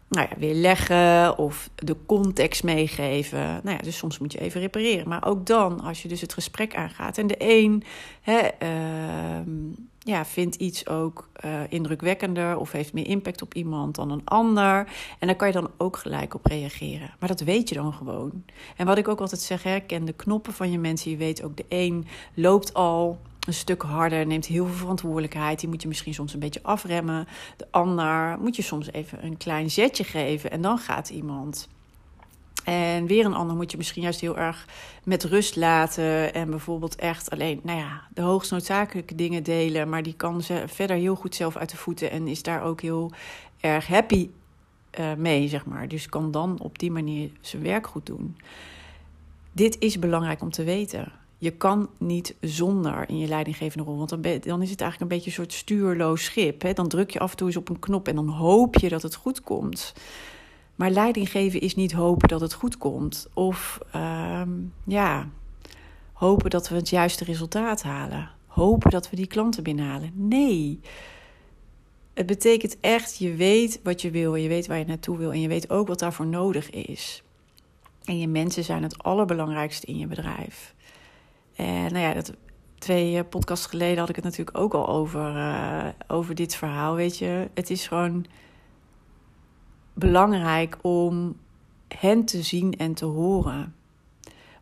nou 0.08 0.26
ja, 0.30 0.38
weer 0.38 0.54
leggen 0.54 1.38
of 1.38 1.70
de 1.74 1.96
context 2.06 2.62
meegeven. 2.62 3.38
Nou 3.38 3.76
ja, 3.76 3.82
dus 3.82 3.96
soms 3.96 4.18
moet 4.18 4.32
je 4.32 4.40
even 4.40 4.60
repareren. 4.60 5.08
Maar 5.08 5.26
ook 5.26 5.46
dan, 5.46 5.80
als 5.80 6.02
je 6.02 6.08
dus 6.08 6.20
het 6.20 6.32
gesprek 6.32 6.74
aangaat. 6.74 7.18
En 7.18 7.26
de 7.26 7.36
een 7.38 7.82
hè, 8.20 8.48
uh, 8.62 9.46
ja, 9.98 10.24
vindt 10.24 10.54
iets 10.54 10.88
ook 10.88 11.28
uh, 11.44 11.60
indrukwekkender 11.68 12.58
of 12.58 12.72
heeft 12.72 12.92
meer 12.92 13.06
impact 13.06 13.42
op 13.42 13.54
iemand 13.54 13.94
dan 13.94 14.10
een 14.10 14.24
ander. 14.24 14.88
En 15.18 15.26
daar 15.26 15.36
kan 15.36 15.46
je 15.46 15.54
dan 15.54 15.70
ook 15.76 15.96
gelijk 15.96 16.34
op 16.34 16.46
reageren. 16.46 17.14
Maar 17.18 17.28
dat 17.28 17.40
weet 17.40 17.68
je 17.68 17.74
dan 17.74 17.92
gewoon. 17.92 18.44
En 18.76 18.86
wat 18.86 18.98
ik 18.98 19.08
ook 19.08 19.20
altijd 19.20 19.40
zeg, 19.40 19.62
hè, 19.62 19.80
ken 19.80 20.04
de 20.04 20.12
knoppen 20.12 20.52
van 20.52 20.70
je 20.70 20.78
mensen. 20.78 21.10
Je 21.10 21.16
weet 21.16 21.42
ook, 21.42 21.56
de 21.56 21.64
een 21.68 22.06
loopt 22.34 22.74
al 22.74 23.18
een 23.46 23.54
stuk 23.54 23.82
harder, 23.82 24.26
neemt 24.26 24.46
heel 24.46 24.66
veel 24.66 24.74
verantwoordelijkheid. 24.74 25.60
Die 25.60 25.68
moet 25.68 25.82
je 25.82 25.88
misschien 25.88 26.14
soms 26.14 26.34
een 26.34 26.40
beetje 26.40 26.62
afremmen. 26.62 27.26
De 27.56 27.66
ander 27.70 28.38
moet 28.38 28.56
je 28.56 28.62
soms 28.62 28.92
even 28.92 29.24
een 29.24 29.36
klein 29.36 29.70
zetje 29.70 30.04
geven 30.04 30.50
en 30.50 30.60
dan 30.60 30.78
gaat 30.78 31.08
iemand. 31.08 31.68
En 32.64 33.06
weer 33.06 33.24
een 33.24 33.34
ander 33.34 33.56
moet 33.56 33.70
je 33.70 33.76
misschien 33.76 34.02
juist 34.02 34.20
heel 34.20 34.38
erg 34.38 34.66
met 35.04 35.24
rust 35.24 35.56
laten. 35.56 36.34
En 36.34 36.50
bijvoorbeeld 36.50 36.96
echt 36.96 37.30
alleen, 37.30 37.60
nou 37.62 37.78
ja, 37.78 38.02
de 38.14 38.22
hoogst 38.22 38.50
noodzakelijke 38.50 39.14
dingen 39.14 39.42
delen. 39.42 39.88
Maar 39.88 40.02
die 40.02 40.14
kan 40.14 40.42
ze 40.42 40.64
verder 40.66 40.96
heel 40.96 41.14
goed 41.14 41.34
zelf 41.34 41.56
uit 41.56 41.70
de 41.70 41.76
voeten. 41.76 42.10
En 42.10 42.28
is 42.28 42.42
daar 42.42 42.62
ook 42.62 42.80
heel 42.80 43.12
erg 43.60 43.86
happy 43.86 44.30
uh, 45.00 45.14
mee, 45.14 45.48
zeg 45.48 45.66
maar. 45.66 45.88
Dus 45.88 46.08
kan 46.08 46.30
dan 46.30 46.58
op 46.60 46.78
die 46.78 46.90
manier 46.90 47.30
zijn 47.40 47.62
werk 47.62 47.86
goed 47.86 48.06
doen. 48.06 48.36
Dit 49.52 49.78
is 49.78 49.98
belangrijk 49.98 50.42
om 50.42 50.50
te 50.50 50.64
weten. 50.64 51.12
Je 51.38 51.50
kan 51.50 51.88
niet 51.98 52.34
zonder 52.40 53.08
in 53.08 53.18
je 53.18 53.26
leidinggevende 53.26 53.84
rol. 53.84 53.96
Want 53.96 54.08
dan, 54.08 54.22
dan 54.22 54.62
is 54.62 54.70
het 54.70 54.80
eigenlijk 54.80 55.00
een 55.00 55.16
beetje 55.16 55.26
een 55.26 55.36
soort 55.36 55.52
stuurloos 55.52 56.24
schip. 56.24 56.62
Hè? 56.62 56.72
Dan 56.72 56.88
druk 56.88 57.10
je 57.10 57.18
af 57.18 57.30
en 57.30 57.36
toe 57.36 57.46
eens 57.46 57.56
op 57.56 57.68
een 57.68 57.78
knop 57.78 58.08
en 58.08 58.14
dan 58.14 58.28
hoop 58.28 58.74
je 58.74 58.88
dat 58.88 59.02
het 59.02 59.14
goed 59.14 59.40
komt. 59.40 59.94
Maar 60.74 60.90
leidinggeven 60.90 61.60
is 61.60 61.74
niet 61.74 61.92
hopen 61.92 62.28
dat 62.28 62.40
het 62.40 62.52
goed 62.52 62.78
komt. 62.78 63.28
Of 63.34 63.78
uh, 63.96 64.42
ja, 64.84 65.28
hopen 66.12 66.50
dat 66.50 66.68
we 66.68 66.74
het 66.74 66.88
juiste 66.88 67.24
resultaat 67.24 67.82
halen. 67.82 68.30
Hopen 68.46 68.90
dat 68.90 69.10
we 69.10 69.16
die 69.16 69.26
klanten 69.26 69.62
binnenhalen. 69.62 70.10
Nee. 70.14 70.80
Het 72.14 72.26
betekent 72.26 72.76
echt, 72.80 73.18
je 73.18 73.34
weet 73.34 73.80
wat 73.82 74.02
je 74.02 74.10
wil, 74.10 74.34
je 74.34 74.48
weet 74.48 74.66
waar 74.66 74.78
je 74.78 74.84
naartoe 74.84 75.18
wil 75.18 75.32
en 75.32 75.40
je 75.40 75.48
weet 75.48 75.70
ook 75.70 75.88
wat 75.88 75.98
daarvoor 75.98 76.26
nodig 76.26 76.70
is. 76.70 77.22
En 78.04 78.18
je 78.18 78.28
mensen 78.28 78.64
zijn 78.64 78.82
het 78.82 79.02
allerbelangrijkste 79.02 79.86
in 79.86 79.98
je 79.98 80.06
bedrijf. 80.06 80.74
En 81.56 81.92
nou 81.92 81.98
ja, 81.98 82.12
dat, 82.14 82.32
twee 82.78 83.18
eh, 83.18 83.24
podcasts 83.28 83.66
geleden 83.66 83.98
had 83.98 84.08
ik 84.08 84.16
het 84.16 84.24
natuurlijk 84.24 84.58
ook 84.58 84.74
al 84.74 84.88
over, 84.88 85.36
uh, 85.36 85.88
over 86.06 86.34
dit 86.34 86.54
verhaal. 86.54 86.94
Weet 86.94 87.18
je, 87.18 87.48
het 87.54 87.70
is 87.70 87.86
gewoon 87.86 88.26
belangrijk 89.94 90.78
om 90.82 91.36
hen 91.88 92.24
te 92.24 92.42
zien 92.42 92.76
en 92.76 92.94
te 92.94 93.04
horen. 93.04 93.74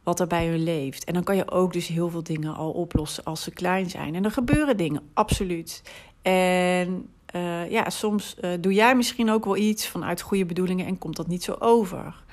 Wat 0.02 0.20
er 0.20 0.26
bij 0.26 0.46
hun 0.46 0.62
leeft. 0.62 1.04
En 1.04 1.14
dan 1.14 1.24
kan 1.24 1.36
je 1.36 1.50
ook 1.50 1.72
dus 1.72 1.86
heel 1.86 2.10
veel 2.10 2.22
dingen 2.22 2.54
al 2.54 2.70
oplossen 2.70 3.24
als 3.24 3.42
ze 3.42 3.50
klein 3.50 3.90
zijn. 3.90 4.14
En 4.14 4.24
er 4.24 4.30
gebeuren 4.30 4.76
dingen, 4.76 5.02
absoluut. 5.14 5.82
En 6.22 7.08
uh, 7.34 7.70
ja, 7.70 7.90
soms 7.90 8.36
doe 8.60 8.72
jij 8.72 8.96
misschien 8.96 9.30
ook 9.30 9.44
wel 9.44 9.56
iets 9.56 9.88
vanuit 9.88 10.20
goede 10.20 10.46
bedoelingen 10.46 10.86
en 10.86 10.98
komt 10.98 11.16
dat 11.16 11.26
niet 11.26 11.42
zo 11.42 11.56
over. 11.58 12.24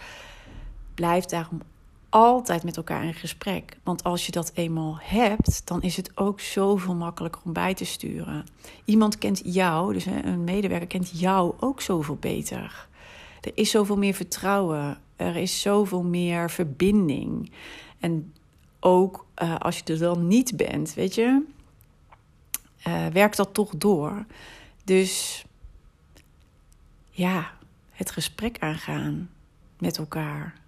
Blijf 0.94 1.26
daarom 1.26 1.62
altijd 2.12 2.64
met 2.64 2.78
elkaar 2.78 3.04
in 3.04 3.14
gesprek. 3.14 3.78
Want 3.84 4.04
als 4.04 4.26
je 4.26 4.32
dat 4.32 4.52
eenmaal 4.54 4.98
hebt, 5.02 5.68
dan 5.68 5.82
is 5.82 5.96
het 5.98 6.18
ook 6.18 6.40
zoveel 6.40 6.96
makkelijker 6.96 7.42
om 7.46 7.54
bij 7.54 7.74
te 7.74 7.86
sturen. 7.86 8.46
Iemand 8.86 9.18
kent 9.18 9.42
jou, 9.44 9.94
dus 9.94 10.06
een 10.06 10.44
medewerker 10.44 10.88
kent 10.88 11.20
jou 11.20 11.54
ook 11.60 11.82
zoveel 11.82 12.16
beter. 12.16 12.88
Er 13.42 13.52
is 13.54 13.70
zoveel 13.70 13.98
meer 13.98 14.14
vertrouwen. 14.14 14.98
Er 15.16 15.36
is 15.36 15.62
zoveel 15.62 16.04
meer 16.04 16.50
verbinding. 16.50 17.52
En 18.00 18.34
ook 18.80 19.26
uh, 19.42 19.56
als 19.58 19.78
je 19.78 19.84
er 19.84 20.00
dan 20.00 20.28
niet 20.28 20.58
bent, 20.58 20.94
weet 20.94 21.16
je, 21.16 21.44
uh, 22.88 23.08
werkt 23.08 23.38
dat 23.38 23.54
toch 23.54 23.76
door. 23.78 24.26
Dus 24.84 25.44
ja, 27.10 27.52
het 27.92 28.12
gesprek 28.12 28.60
aangaan 28.60 29.30
met 29.78 29.98
elkaar 29.98 30.61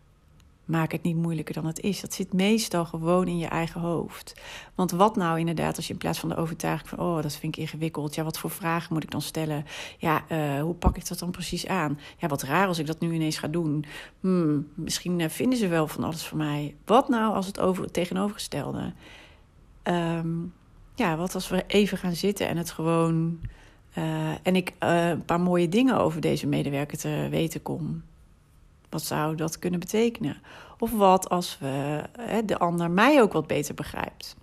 maak 0.73 0.91
het 0.91 1.03
niet 1.03 1.15
moeilijker 1.15 1.53
dan 1.53 1.65
het 1.65 1.79
is. 1.79 2.01
Dat 2.01 2.13
zit 2.13 2.33
meestal 2.33 2.85
gewoon 2.85 3.27
in 3.27 3.37
je 3.37 3.47
eigen 3.47 3.81
hoofd. 3.81 4.41
Want 4.75 4.91
wat 4.91 5.15
nou 5.15 5.39
inderdaad, 5.39 5.75
als 5.75 5.87
je 5.87 5.93
in 5.93 5.99
plaats 5.99 6.19
van 6.19 6.29
de 6.29 6.35
overtuiging 6.35 6.89
van, 6.89 6.99
oh, 6.99 7.21
dat 7.21 7.35
vind 7.35 7.55
ik 7.55 7.61
ingewikkeld. 7.61 8.15
Ja, 8.15 8.23
wat 8.23 8.39
voor 8.39 8.49
vragen 8.49 8.93
moet 8.93 9.03
ik 9.03 9.11
dan 9.11 9.21
stellen? 9.21 9.65
Ja, 9.97 10.23
uh, 10.31 10.61
hoe 10.61 10.73
pak 10.73 10.97
ik 10.97 11.07
dat 11.07 11.19
dan 11.19 11.31
precies 11.31 11.67
aan? 11.67 11.99
Ja, 12.17 12.27
wat 12.27 12.43
raar 12.43 12.67
als 12.67 12.79
ik 12.79 12.87
dat 12.87 12.99
nu 12.99 13.13
ineens 13.13 13.37
ga 13.37 13.47
doen. 13.47 13.85
Hmm, 14.19 14.67
misschien 14.73 15.19
uh, 15.19 15.29
vinden 15.29 15.59
ze 15.59 15.67
wel 15.67 15.87
van 15.87 16.03
alles 16.03 16.23
van 16.23 16.37
mij. 16.37 16.75
Wat 16.85 17.09
nou 17.09 17.33
als 17.33 17.45
het 17.45 17.59
over 17.59 17.91
tegenovergestelde? 17.91 18.93
Um, 19.83 20.53
ja, 20.95 21.17
wat 21.17 21.35
als 21.35 21.49
we 21.49 21.63
even 21.67 21.97
gaan 21.97 22.15
zitten 22.15 22.47
en 22.47 22.57
het 22.57 22.71
gewoon. 22.71 23.39
Uh, 23.97 24.29
en 24.43 24.55
ik 24.55 24.73
een 24.79 25.25
paar 25.25 25.41
mooie 25.41 25.69
dingen 25.69 25.97
over 25.97 26.21
deze 26.21 26.47
medewerker 26.47 26.97
te 26.97 27.27
weten 27.29 27.61
kom. 27.61 28.03
Wat 28.93 29.03
zou 29.03 29.35
dat 29.35 29.59
kunnen 29.59 29.79
betekenen? 29.79 30.41
Of 30.79 30.91
wat 30.91 31.29
als 31.29 31.57
we, 31.59 32.03
hè, 32.19 32.45
de 32.45 32.57
ander 32.57 32.91
mij 32.91 33.21
ook 33.21 33.33
wat 33.33 33.47
beter 33.47 33.73
begrijpt? 33.73 34.35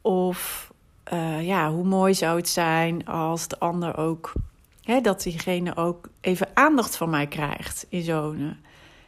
Of 0.00 0.72
uh, 1.12 1.46
ja, 1.46 1.70
hoe 1.70 1.84
mooi 1.84 2.14
zou 2.14 2.36
het 2.36 2.48
zijn 2.48 3.06
als 3.06 3.48
de 3.48 3.58
ander 3.58 3.96
ook, 3.96 4.32
hè, 4.82 5.00
dat 5.00 5.22
diegene 5.22 5.76
ook 5.76 6.08
even 6.20 6.48
aandacht 6.54 6.96
van 6.96 7.10
mij 7.10 7.26
krijgt 7.26 7.86
in 7.88 8.02
zo'n. 8.02 8.56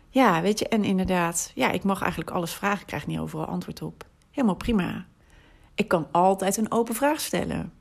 Ja, 0.09 0.43
weet 0.43 0.59
je, 0.59 0.69
en 0.69 0.85
inderdaad, 0.85 1.53
ja, 1.55 1.71
ik 1.71 1.85
mag 1.85 2.01
eigenlijk 2.01 2.31
alles 2.31 2.53
vragen, 2.53 2.81
ik 2.81 2.87
krijg 2.87 3.07
niet 3.07 3.19
overal 3.19 3.47
antwoord 3.47 3.83
op. 3.83 4.07
Helemaal 4.31 4.57
prima. 4.57 5.07
Ik 5.75 5.89
kan 5.89 6.07
altijd 6.11 6.57
een 6.57 6.73
open 6.73 6.95
vraag 6.95 7.21
stellen. 7.21 7.73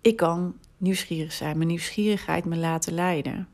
Ik 0.00 0.16
kan 0.16 0.54
nieuwsgierig 0.76 1.32
zijn, 1.32 1.56
mijn 1.56 1.68
nieuwsgierigheid 1.68 2.44
me 2.44 2.56
laten 2.56 2.94
leiden. 2.94 3.48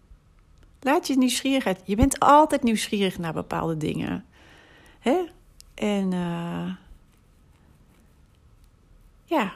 Laat 0.80 1.06
je 1.06 1.16
nieuwsgierigheid. 1.16 1.80
Je 1.84 1.96
bent 1.96 2.20
altijd 2.20 2.62
nieuwsgierig 2.62 3.18
naar 3.18 3.32
bepaalde 3.32 3.76
dingen. 3.76 4.24
Hè? 4.98 5.24
En 5.74 6.12
uh, 6.12 6.72
ja. 9.24 9.52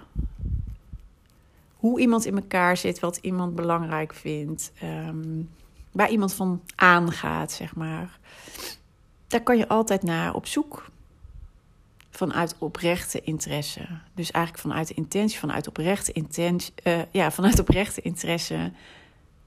Hoe 1.77 2.01
iemand 2.01 2.25
in 2.25 2.35
elkaar 2.35 2.77
zit, 2.77 3.01
wat 3.01 3.17
iemand 3.17 3.55
belangrijk 3.55 4.15
vindt. 4.15 4.73
Um, 4.83 5.51
waar 5.93 6.11
iemand 6.11 6.35
van 6.35 6.63
aangaat, 6.75 7.53
zeg 7.53 7.75
maar. 7.75 8.19
Daar 9.27 9.43
kan 9.43 9.57
je 9.57 9.69
altijd 9.69 10.03
naar 10.03 10.35
op 10.35 10.47
zoek. 10.47 10.91
Vanuit 12.11 12.55
oprechte 12.59 13.21
interesse. 13.21 13.89
Dus 14.15 14.31
eigenlijk 14.31 14.65
vanuit 14.65 14.91
intentie, 14.91 15.39
vanuit 15.39 15.69
oprechte 15.69 16.13
intentie. 16.13 16.73
Uh, 16.85 17.03
ja, 17.11 17.31
vanuit 17.31 17.59
oprechte 17.59 18.01
interesse 18.01 18.73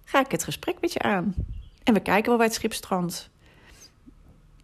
ga 0.04 0.20
ik 0.20 0.32
het 0.32 0.44
gesprek 0.44 0.82
met 0.82 0.94
je 0.94 1.00
aan. 1.00 1.36
En 1.86 1.94
we 1.94 2.00
kijken 2.00 2.28
wel 2.28 2.38
bij 2.38 2.46
het 2.46 2.56
schip 2.56 2.74
strandt. 2.74 3.30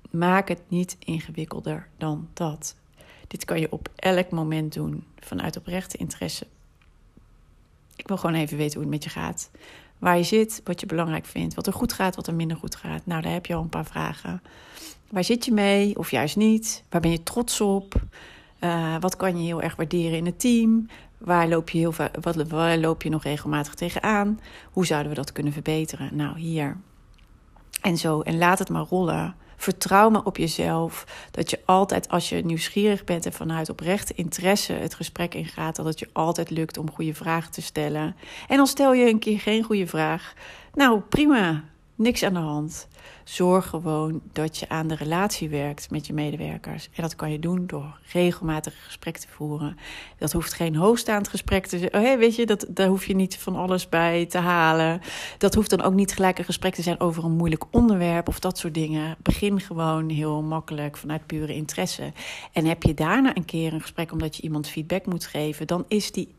Maak 0.09 0.47
het 0.47 0.61
niet 0.67 0.97
ingewikkelder 0.99 1.87
dan 1.97 2.29
dat. 2.33 2.75
Dit 3.27 3.45
kan 3.45 3.59
je 3.59 3.71
op 3.71 3.89
elk 3.95 4.29
moment 4.29 4.73
doen 4.73 5.03
vanuit 5.19 5.57
oprechte 5.57 5.97
interesse. 5.97 6.47
Ik 7.95 8.07
wil 8.07 8.17
gewoon 8.17 8.35
even 8.35 8.57
weten 8.57 8.73
hoe 8.73 8.81
het 8.81 8.91
met 8.91 9.03
je 9.03 9.09
gaat. 9.09 9.49
waar 9.97 10.17
je 10.17 10.23
zit, 10.23 10.61
wat 10.63 10.79
je 10.79 10.85
belangrijk 10.85 11.25
vindt, 11.25 11.53
wat 11.53 11.67
er 11.67 11.73
goed 11.73 11.93
gaat, 11.93 12.15
wat 12.15 12.27
er 12.27 12.33
minder 12.33 12.57
goed 12.57 12.75
gaat. 12.75 13.05
Nou, 13.05 13.21
daar 13.21 13.31
heb 13.31 13.45
je 13.45 13.53
al 13.53 13.61
een 13.61 13.69
paar 13.69 13.85
vragen. 13.85 14.41
Waar 15.09 15.23
zit 15.23 15.45
je 15.45 15.51
mee, 15.51 15.97
of 15.97 16.11
juist 16.11 16.35
niet? 16.35 16.83
Waar 16.89 17.01
ben 17.01 17.11
je 17.11 17.23
trots 17.23 17.61
op? 17.61 18.01
Uh, 18.59 18.95
wat 18.99 19.15
kan 19.15 19.37
je 19.37 19.43
heel 19.43 19.61
erg 19.61 19.75
waarderen 19.75 20.17
in 20.17 20.25
het 20.25 20.39
team? 20.39 20.87
Waar 21.17 21.47
loop 21.47 21.69
je, 21.69 21.77
heel 21.77 21.93
wat, 22.21 22.35
waar 22.35 22.77
loop 22.77 23.03
je 23.03 23.09
nog 23.09 23.23
regelmatig 23.23 23.73
tegenaan? 23.73 24.39
Hoe 24.71 24.85
zouden 24.85 25.09
we 25.09 25.17
dat 25.17 25.31
kunnen 25.31 25.53
verbeteren? 25.53 26.15
Nou, 26.15 26.39
hier. 26.39 26.77
En 27.81 27.97
zo. 27.97 28.21
En 28.21 28.37
laat 28.37 28.59
het 28.59 28.69
maar 28.69 28.85
rollen. 28.89 29.35
Vertrouw 29.57 30.09
me 30.09 30.23
op 30.23 30.37
jezelf. 30.37 31.05
Dat 31.31 31.49
je 31.49 31.59
altijd, 31.65 32.09
als 32.09 32.29
je 32.29 32.45
nieuwsgierig 32.45 33.03
bent 33.03 33.25
en 33.25 33.33
vanuit 33.33 33.69
oprechte 33.69 34.13
interesse 34.13 34.73
het 34.73 34.93
gesprek 34.93 35.33
ingaat, 35.33 35.75
dat 35.75 35.85
het 35.85 35.99
je 35.99 36.09
altijd 36.13 36.49
lukt 36.49 36.77
om 36.77 36.91
goede 36.91 37.13
vragen 37.13 37.51
te 37.51 37.61
stellen. 37.61 38.15
En 38.47 38.57
dan 38.57 38.67
stel 38.67 38.93
je 38.93 39.09
een 39.09 39.19
keer 39.19 39.39
geen 39.39 39.63
goede 39.63 39.87
vraag. 39.87 40.33
Nou, 40.73 40.99
prima. 40.99 41.63
Niks 42.01 42.23
aan 42.23 42.33
de 42.33 42.39
hand. 42.39 42.87
Zorg 43.23 43.67
gewoon 43.67 44.21
dat 44.33 44.57
je 44.57 44.69
aan 44.69 44.87
de 44.87 44.95
relatie 44.95 45.49
werkt 45.49 45.89
met 45.89 46.07
je 46.07 46.13
medewerkers. 46.13 46.89
En 46.95 47.01
dat 47.01 47.15
kan 47.15 47.31
je 47.31 47.39
doen 47.39 47.67
door 47.67 47.99
regelmatig 48.11 48.83
gesprek 48.85 49.17
te 49.17 49.27
voeren. 49.27 49.77
Dat 50.17 50.31
hoeft 50.31 50.53
geen 50.53 50.75
hoogstaand 50.75 51.27
gesprek 51.27 51.65
te 51.65 51.77
zijn. 51.77 51.93
Oh, 51.93 52.01
hey, 52.01 52.17
weet 52.17 52.35
je, 52.35 52.45
dat, 52.45 52.65
daar 52.69 52.87
hoef 52.87 53.05
je 53.05 53.15
niet 53.15 53.37
van 53.37 53.55
alles 53.55 53.89
bij 53.89 54.25
te 54.25 54.37
halen. 54.37 55.01
Dat 55.37 55.53
hoeft 55.53 55.69
dan 55.69 55.81
ook 55.81 55.93
niet 55.93 56.13
gelijk 56.13 56.37
een 56.37 56.45
gesprek 56.45 56.75
te 56.75 56.81
zijn 56.81 56.99
over 56.99 57.23
een 57.23 57.35
moeilijk 57.35 57.63
onderwerp 57.71 58.27
of 58.27 58.39
dat 58.39 58.57
soort 58.57 58.73
dingen. 58.73 59.15
Begin 59.21 59.59
gewoon 59.59 60.09
heel 60.09 60.41
makkelijk 60.41 60.97
vanuit 60.97 61.25
pure 61.25 61.53
interesse. 61.53 62.11
En 62.51 62.65
heb 62.65 62.83
je 62.83 62.93
daarna 62.93 63.35
een 63.35 63.45
keer 63.45 63.73
een 63.73 63.81
gesprek 63.81 64.11
omdat 64.11 64.35
je 64.35 64.43
iemand 64.43 64.69
feedback 64.69 65.05
moet 65.05 65.25
geven, 65.25 65.67
dan 65.67 65.85
is 65.87 66.11
die 66.11 66.35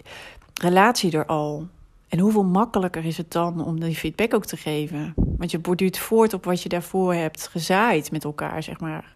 relatie 0.54 1.12
er 1.12 1.26
al. 1.26 1.66
En 2.12 2.18
hoeveel 2.18 2.44
makkelijker 2.44 3.04
is 3.04 3.16
het 3.16 3.32
dan 3.32 3.64
om 3.64 3.80
die 3.80 3.96
feedback 3.96 4.34
ook 4.34 4.46
te 4.46 4.56
geven? 4.56 5.14
Want 5.36 5.50
je 5.50 5.58
borduurt 5.58 5.98
voort 5.98 6.34
op 6.34 6.44
wat 6.44 6.62
je 6.62 6.68
daarvoor 6.68 7.14
hebt 7.14 7.48
gezaaid 7.48 8.10
met 8.10 8.24
elkaar, 8.24 8.62
zeg 8.62 8.80
maar. 8.80 9.14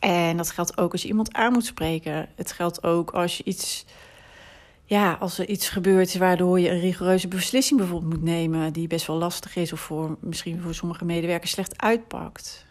En 0.00 0.36
dat 0.36 0.50
geldt 0.50 0.78
ook 0.78 0.92
als 0.92 1.02
je 1.02 1.08
iemand 1.08 1.32
aan 1.32 1.52
moet 1.52 1.64
spreken. 1.64 2.28
Het 2.34 2.52
geldt 2.52 2.82
ook 2.82 3.10
als 3.10 3.36
je 3.36 3.44
iets. 3.44 3.84
Ja, 4.84 5.16
als 5.20 5.38
er 5.38 5.48
iets 5.48 5.68
gebeurt 5.68 6.16
waardoor 6.16 6.60
je 6.60 6.70
een 6.70 6.80
rigoureuze 6.80 7.28
beslissing 7.28 7.80
bijvoorbeeld 7.80 8.12
moet 8.12 8.22
nemen, 8.22 8.72
die 8.72 8.86
best 8.86 9.06
wel 9.06 9.16
lastig 9.16 9.56
is 9.56 9.72
of 9.72 9.80
voor 9.80 10.16
misschien 10.20 10.60
voor 10.60 10.74
sommige 10.74 11.04
medewerkers 11.04 11.50
slecht 11.50 11.82
uitpakt 11.82 12.68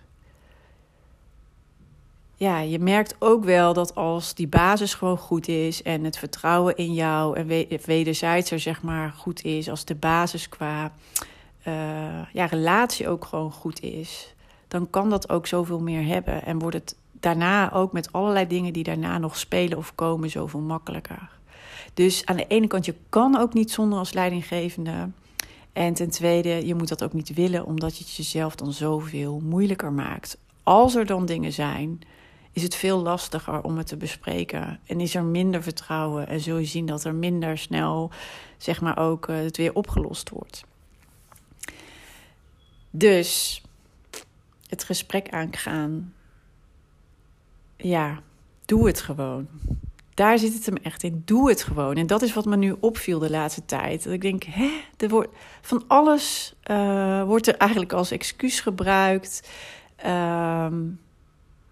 ja, 2.39 2.59
je 2.59 2.79
merkt 2.79 3.15
ook 3.19 3.43
wel 3.43 3.73
dat 3.73 3.95
als 3.95 4.33
die 4.33 4.47
basis 4.47 4.93
gewoon 4.93 5.17
goed 5.17 5.47
is 5.47 5.81
en 5.83 6.03
het 6.03 6.17
vertrouwen 6.17 6.75
in 6.75 6.93
jou 6.93 7.37
en 7.37 7.47
wederzijds 7.85 8.51
er 8.51 8.59
zeg 8.59 8.81
maar 8.81 9.13
goed 9.17 9.43
is, 9.43 9.69
als 9.69 9.85
de 9.85 9.95
basis 9.95 10.49
qua 10.49 10.91
uh, 11.67 11.73
ja, 12.33 12.45
relatie 12.45 13.07
ook 13.07 13.25
gewoon 13.25 13.51
goed 13.51 13.81
is, 13.81 14.35
dan 14.67 14.89
kan 14.89 15.09
dat 15.09 15.29
ook 15.29 15.47
zoveel 15.47 15.79
meer 15.79 16.05
hebben 16.05 16.45
en 16.45 16.59
wordt 16.59 16.75
het 16.75 16.95
daarna 17.11 17.73
ook 17.73 17.91
met 17.91 18.11
allerlei 18.11 18.47
dingen 18.47 18.73
die 18.73 18.83
daarna 18.83 19.17
nog 19.17 19.37
spelen 19.37 19.77
of 19.77 19.95
komen 19.95 20.29
zoveel 20.29 20.59
makkelijker. 20.59 21.29
Dus 21.93 22.25
aan 22.25 22.35
de 22.35 22.47
ene 22.47 22.67
kant, 22.67 22.85
je 22.85 22.95
kan 23.09 23.37
ook 23.37 23.53
niet 23.53 23.71
zonder 23.71 23.99
als 23.99 24.13
leidinggevende. 24.13 25.09
En 25.73 25.93
ten 25.93 26.09
tweede, 26.09 26.65
je 26.65 26.75
moet 26.75 26.87
dat 26.87 27.03
ook 27.03 27.13
niet 27.13 27.33
willen, 27.33 27.65
omdat 27.65 27.97
je 27.97 28.03
het 28.03 28.15
jezelf 28.15 28.55
dan 28.55 28.73
zoveel 28.73 29.41
moeilijker 29.43 29.93
maakt. 29.93 30.37
Als 30.63 30.95
er 30.95 31.05
dan 31.05 31.25
dingen 31.25 31.53
zijn 31.53 32.01
is 32.51 32.63
het 32.63 32.75
veel 32.75 33.01
lastiger 33.01 33.61
om 33.61 33.77
het 33.77 33.87
te 33.87 33.97
bespreken. 33.97 34.79
En 34.85 34.99
is 34.99 35.15
er 35.15 35.23
minder 35.23 35.63
vertrouwen 35.63 36.27
en 36.27 36.39
zul 36.39 36.57
je 36.57 36.65
zien 36.65 36.85
dat 36.85 37.03
er 37.03 37.15
minder 37.15 37.57
snel, 37.57 38.11
zeg 38.57 38.81
maar, 38.81 38.97
ook 38.97 39.27
uh, 39.27 39.35
het 39.35 39.57
weer 39.57 39.73
opgelost 39.73 40.29
wordt. 40.29 40.63
Dus 42.91 43.61
het 44.67 44.83
gesprek 44.83 45.29
aangaan. 45.29 46.13
Ja, 47.77 48.19
doe 48.65 48.87
het 48.87 49.01
gewoon. 49.01 49.47
Daar 50.13 50.39
zit 50.39 50.53
het 50.53 50.65
hem 50.65 50.75
echt 50.75 51.03
in. 51.03 51.21
Doe 51.25 51.49
het 51.49 51.63
gewoon. 51.63 51.95
En 51.95 52.07
dat 52.07 52.21
is 52.21 52.33
wat 52.33 52.45
me 52.45 52.57
nu 52.57 52.75
opviel 52.79 53.19
de 53.19 53.29
laatste 53.29 53.65
tijd. 53.65 54.03
Dat 54.03 54.13
ik 54.13 54.21
denk, 54.21 54.43
hè, 54.43 54.69
van 55.61 55.83
alles 55.87 56.55
uh, 56.71 57.23
wordt 57.23 57.47
er 57.47 57.57
eigenlijk 57.57 57.93
als 57.93 58.11
excuus 58.11 58.59
gebruikt. 58.59 59.49
Uh, 60.05 60.67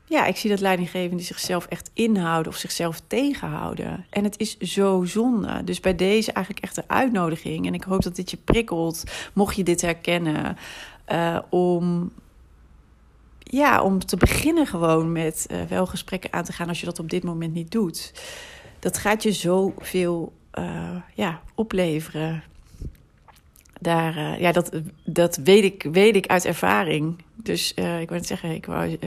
ja, 0.06 0.26
ik 0.26 0.36
zie 0.36 0.50
dat 0.50 0.60
leidinggevenden 0.60 1.26
zichzelf 1.26 1.66
echt 1.66 1.90
inhouden 1.94 2.52
of 2.52 2.58
zichzelf 2.58 3.02
tegenhouden. 3.08 4.06
En 4.10 4.24
het 4.24 4.40
is 4.40 4.58
zo 4.58 5.04
zonde. 5.06 5.64
Dus 5.64 5.80
bij 5.80 5.96
deze 5.96 6.32
eigenlijk 6.32 6.66
echt 6.66 6.78
een 6.78 6.84
uitnodiging. 6.88 7.68
En 7.68 7.74
ik 7.74 7.84
hoop 7.84 8.02
dat 8.02 8.16
dit 8.16 8.32
je 8.32 8.38
prikkelt, 8.38 9.04
mocht 9.34 9.56
je 9.56 9.64
dit 9.64 9.82
herkennen, 9.82 10.58
uh, 11.12 11.40
om, 11.50 12.12
ja, 13.40 13.82
om 13.82 14.06
te 14.06 14.18
beginnen 14.18 14.68
gewoon 14.68 15.12
met 15.12 15.48
uh, 15.52 15.62
wel 15.62 15.86
gesprekken 15.86 16.34
aan 16.34 16.44
te 16.44 16.54
gaan 16.54 16.68
als 16.68 16.80
je 16.80 16.86
dat 16.86 17.00
op 17.00 17.10
dit 17.10 17.24
moment 17.24 17.54
niet 17.54 17.72
doet. 17.72 18.14
Dat 18.80 18.98
gaat 18.98 19.24
je 19.24 19.32
zoveel 19.32 20.34
uh, 20.60 20.96
ja, 21.14 21.42
opleveren. 21.56 22.44
Daar, 23.80 24.42
ja, 24.42 24.52
dat, 24.52 24.82
dat 25.06 25.36
weet, 25.36 25.64
ik, 25.64 25.88
weet 25.92 26.16
ik 26.16 26.28
uit 26.28 26.46
ervaring. 26.46 27.24
Dus 27.36 27.74
ik 27.74 28.10
wil 28.10 28.18
het 28.18 28.28
zeggen, 28.28 28.52
ik 28.52 28.66
wou 28.66 28.98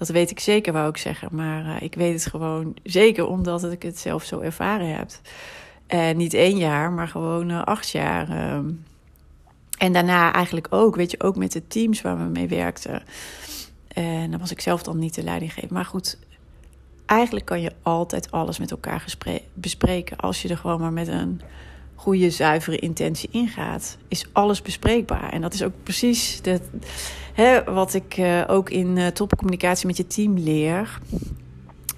dat 0.00 0.08
weet 0.08 0.30
ik 0.30 0.40
zeker, 0.40 0.72
wou 0.72 0.88
ik 0.88 0.96
zeggen. 0.96 1.28
Maar 1.32 1.82
ik 1.82 1.94
weet 1.94 2.12
het 2.12 2.26
gewoon 2.26 2.74
zeker 2.82 3.26
omdat 3.26 3.72
ik 3.72 3.82
het 3.82 3.98
zelf 3.98 4.24
zo 4.24 4.40
ervaren 4.40 4.96
heb. 4.96 5.10
En 5.86 6.16
niet 6.16 6.34
één 6.34 6.56
jaar, 6.56 6.92
maar 6.92 7.08
gewoon 7.08 7.64
acht 7.64 7.90
jaar. 7.90 8.28
Uh, 8.28 8.58
en 9.80 9.92
daarna 9.92 10.32
eigenlijk 10.32 10.66
ook, 10.70 10.96
weet 10.96 11.10
je, 11.10 11.20
ook 11.20 11.36
met 11.36 11.52
de 11.52 11.66
teams 11.66 12.02
waar 12.02 12.18
we 12.18 12.24
mee 12.24 12.48
werkten. 12.48 13.02
En 13.88 14.30
dan 14.30 14.40
was 14.40 14.50
ik 14.50 14.60
zelf 14.60 14.82
dan 14.82 14.98
niet 14.98 15.14
de 15.14 15.22
leidinggever. 15.22 15.72
Maar 15.72 15.84
goed, 15.84 16.18
eigenlijk 17.06 17.46
kan 17.46 17.60
je 17.60 17.72
altijd 17.82 18.30
alles 18.30 18.58
met 18.58 18.70
elkaar 18.70 19.16
bespreken. 19.54 20.16
Als 20.16 20.42
je 20.42 20.48
er 20.48 20.56
gewoon 20.56 20.80
maar 20.80 20.92
met 20.92 21.08
een 21.08 21.40
goede, 21.94 22.30
zuivere 22.30 22.78
intentie 22.78 23.28
ingaat, 23.32 23.96
is 24.08 24.24
alles 24.32 24.62
bespreekbaar. 24.62 25.32
En 25.32 25.40
dat 25.40 25.54
is 25.54 25.62
ook 25.62 25.74
precies 25.82 26.40
de, 26.42 26.60
hè, 27.32 27.64
wat 27.64 27.94
ik 27.94 28.16
uh, 28.16 28.44
ook 28.46 28.70
in 28.70 28.96
uh, 28.96 29.06
topcommunicatie 29.06 29.86
met 29.86 29.96
je 29.96 30.06
team 30.06 30.38
leer. 30.38 30.98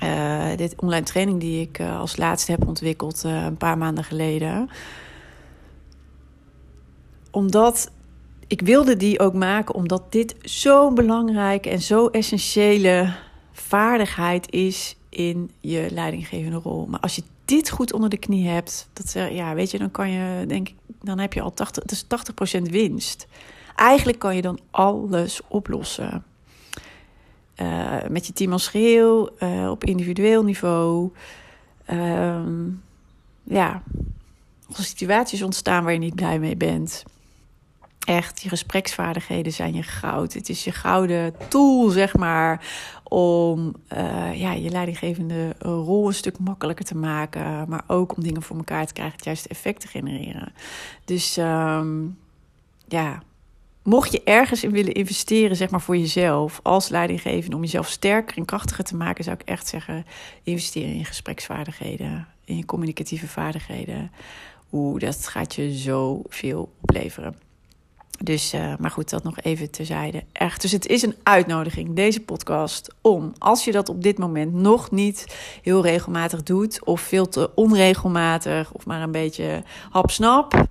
Uh, 0.02 0.56
dit 0.56 0.74
online 0.76 1.04
training 1.04 1.40
die 1.40 1.60
ik 1.60 1.80
als 1.80 2.16
laatste 2.16 2.50
heb 2.50 2.66
ontwikkeld 2.66 3.22
een 3.22 3.56
paar 3.56 3.78
maanden 3.78 4.04
geleden. 4.04 4.68
Omdat 7.32 7.90
ik 8.46 8.60
wilde 8.60 8.96
die 8.96 9.20
ook 9.20 9.34
maken, 9.34 9.74
omdat 9.74 10.12
dit 10.12 10.34
zo'n 10.42 10.94
belangrijke 10.94 11.70
en 11.70 11.80
zo 11.80 12.06
essentiële 12.06 13.14
vaardigheid 13.52 14.50
is 14.50 14.96
in 15.08 15.50
je 15.60 15.88
leidinggevende 15.90 16.56
rol. 16.56 16.86
Maar 16.86 17.00
als 17.00 17.16
je 17.16 17.22
dit 17.44 17.70
goed 17.70 17.92
onder 17.92 18.10
de 18.10 18.16
knie 18.16 18.48
hebt, 18.48 18.88
dat, 18.92 19.12
ja, 19.12 19.54
weet 19.54 19.70
je, 19.70 19.78
dan 19.78 19.90
kan 19.90 20.10
je, 20.10 20.46
denk 20.46 20.68
ik, 20.68 20.74
dan 21.02 21.18
heb 21.18 21.32
je 21.32 21.40
al 21.40 21.54
80, 21.54 21.82
het 21.82 21.92
is 21.92 22.04
80% 22.58 22.70
winst. 22.70 23.26
Eigenlijk 23.76 24.18
kan 24.18 24.36
je 24.36 24.42
dan 24.42 24.58
alles 24.70 25.40
oplossen. 25.48 26.24
Uh, 27.56 28.06
met 28.08 28.26
je 28.26 28.32
team 28.32 28.52
als 28.52 28.68
geheel, 28.68 29.30
uh, 29.42 29.70
op 29.70 29.84
individueel 29.84 30.44
niveau. 30.44 31.10
Uh, 31.92 32.42
ja, 33.42 33.82
als 34.76 34.88
situaties 34.88 35.42
ontstaan 35.42 35.84
waar 35.84 35.92
je 35.92 35.98
niet 35.98 36.14
blij 36.14 36.38
mee 36.38 36.56
bent. 36.56 37.04
Echt, 38.04 38.42
je 38.42 38.48
gespreksvaardigheden 38.48 39.52
zijn 39.52 39.74
je 39.74 39.82
goud. 39.82 40.32
Het 40.32 40.48
is 40.48 40.64
je 40.64 40.72
gouden 40.72 41.34
tool, 41.48 41.88
zeg 41.88 42.16
maar, 42.16 42.66
om 43.04 43.74
uh, 43.92 44.40
ja, 44.40 44.52
je 44.52 44.70
leidinggevende 44.70 45.54
rol 45.58 46.06
een 46.06 46.14
stuk 46.14 46.38
makkelijker 46.38 46.84
te 46.84 46.96
maken. 46.96 47.68
Maar 47.68 47.84
ook 47.86 48.16
om 48.16 48.22
dingen 48.22 48.42
voor 48.42 48.56
elkaar 48.56 48.86
te 48.86 48.92
krijgen, 48.92 49.16
het 49.16 49.24
juiste 49.24 49.48
effect 49.48 49.80
te 49.80 49.86
genereren. 49.86 50.52
Dus 51.04 51.36
um, 51.36 52.18
ja, 52.88 53.22
mocht 53.82 54.12
je 54.12 54.22
ergens 54.24 54.64
in 54.64 54.70
willen 54.70 54.92
investeren, 54.92 55.56
zeg 55.56 55.70
maar 55.70 55.80
voor 55.80 55.96
jezelf, 55.96 56.60
als 56.62 56.88
leidinggevende, 56.88 57.56
om 57.56 57.62
jezelf 57.62 57.88
sterker 57.88 58.36
en 58.36 58.44
krachtiger 58.44 58.84
te 58.84 58.96
maken, 58.96 59.24
zou 59.24 59.36
ik 59.40 59.48
echt 59.48 59.68
zeggen: 59.68 60.06
investeer 60.42 60.94
in 60.94 61.04
gespreksvaardigheden, 61.04 62.26
in 62.44 62.56
je 62.56 62.64
communicatieve 62.64 63.28
vaardigheden. 63.28 64.10
Oeh, 64.72 65.00
dat 65.00 65.28
gaat 65.28 65.54
je 65.54 65.72
zoveel 65.72 66.72
opleveren. 66.80 67.50
Dus, 68.22 68.54
uh, 68.54 68.74
maar 68.78 68.90
goed, 68.90 69.10
dat 69.10 69.22
nog 69.22 69.40
even 69.40 69.70
terzijde. 69.70 70.24
Echt. 70.32 70.60
Dus 70.60 70.72
het 70.72 70.86
is 70.86 71.02
een 71.02 71.14
uitnodiging, 71.22 71.94
deze 71.94 72.20
podcast, 72.20 72.94
om 73.00 73.32
als 73.38 73.64
je 73.64 73.72
dat 73.72 73.88
op 73.88 74.02
dit 74.02 74.18
moment 74.18 74.52
nog 74.52 74.90
niet 74.90 75.36
heel 75.62 75.82
regelmatig 75.82 76.42
doet, 76.42 76.84
of 76.84 77.00
veel 77.00 77.28
te 77.28 77.50
onregelmatig, 77.54 78.72
of 78.72 78.86
maar 78.86 79.02
een 79.02 79.10
beetje 79.10 79.62
hapsnap, 79.90 80.66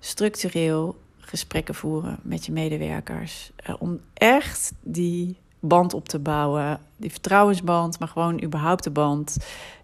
structureel 0.00 0.96
gesprekken 1.18 1.74
voeren 1.74 2.18
met 2.22 2.46
je 2.46 2.52
medewerkers. 2.52 3.50
Uh, 3.68 3.74
om 3.78 4.00
echt 4.14 4.72
die 4.80 5.36
band 5.60 5.94
op 5.94 6.08
te 6.08 6.18
bouwen, 6.18 6.80
die 6.96 7.10
vertrouwensband, 7.10 7.98
maar 7.98 8.08
gewoon 8.08 8.42
überhaupt 8.42 8.84
de 8.84 8.90
band. 8.90 9.36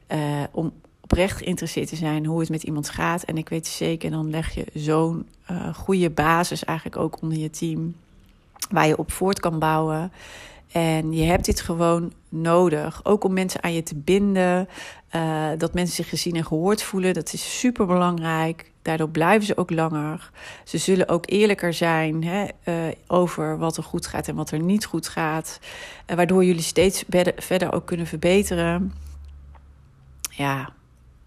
Uh, 0.09 0.43
om 0.51 0.73
oprecht 1.03 1.37
geïnteresseerd 1.37 1.89
te 1.89 1.97
zijn 1.97 2.27
hoe 2.27 2.41
het 2.41 2.51
met 2.51 2.63
iemand 2.63 2.89
gaat. 2.89 3.23
En 3.23 3.37
ik 3.37 3.49
weet 3.49 3.67
zeker, 3.67 4.11
dan 4.11 4.31
leg 4.31 4.55
je 4.55 4.65
zo'n 4.75 5.27
uh, 5.51 5.75
goede 5.75 6.11
basis 6.11 6.65
eigenlijk 6.65 6.97
ook 6.99 7.23
onder 7.23 7.39
je 7.39 7.51
team. 7.51 7.95
Waar 8.71 8.87
je 8.87 8.99
op 8.99 9.13
voort 9.13 9.41
kan 9.41 9.59
bouwen. 9.59 10.13
En 10.73 11.13
je 11.13 11.25
hebt 11.25 11.45
dit 11.45 11.61
gewoon 11.61 12.13
nodig. 12.29 13.01
Ook 13.05 13.25
om 13.25 13.33
mensen 13.33 13.63
aan 13.63 13.73
je 13.73 13.83
te 13.83 13.95
binden. 13.95 14.69
Uh, 15.15 15.49
dat 15.59 15.75
mensen 15.75 15.95
zich 15.95 16.09
gezien 16.09 16.37
en 16.37 16.45
gehoord 16.45 16.83
voelen. 16.83 17.15
Dat 17.15 17.33
is 17.33 17.59
super 17.59 17.87
belangrijk. 17.87 18.71
Daardoor 18.83 19.09
blijven 19.09 19.47
ze 19.47 19.57
ook 19.57 19.71
langer. 19.71 20.31
Ze 20.65 20.79
zullen 20.79 21.09
ook 21.09 21.31
eerlijker 21.31 21.75
zijn 21.75 22.25
hè, 22.25 22.47
uh, 22.65 22.75
over 23.07 23.59
wat 23.59 23.77
er 23.77 23.83
goed 23.83 24.07
gaat 24.07 24.29
en 24.29 24.35
wat 24.35 24.51
er 24.51 24.61
niet 24.61 24.85
goed 24.85 25.09
gaat. 25.09 25.61
Uh, 26.07 26.17
waardoor 26.17 26.45
jullie 26.45 26.63
steeds 26.63 27.05
verder 27.37 27.73
ook 27.73 27.87
kunnen 27.87 28.07
verbeteren. 28.07 28.93
Ja, 30.31 30.73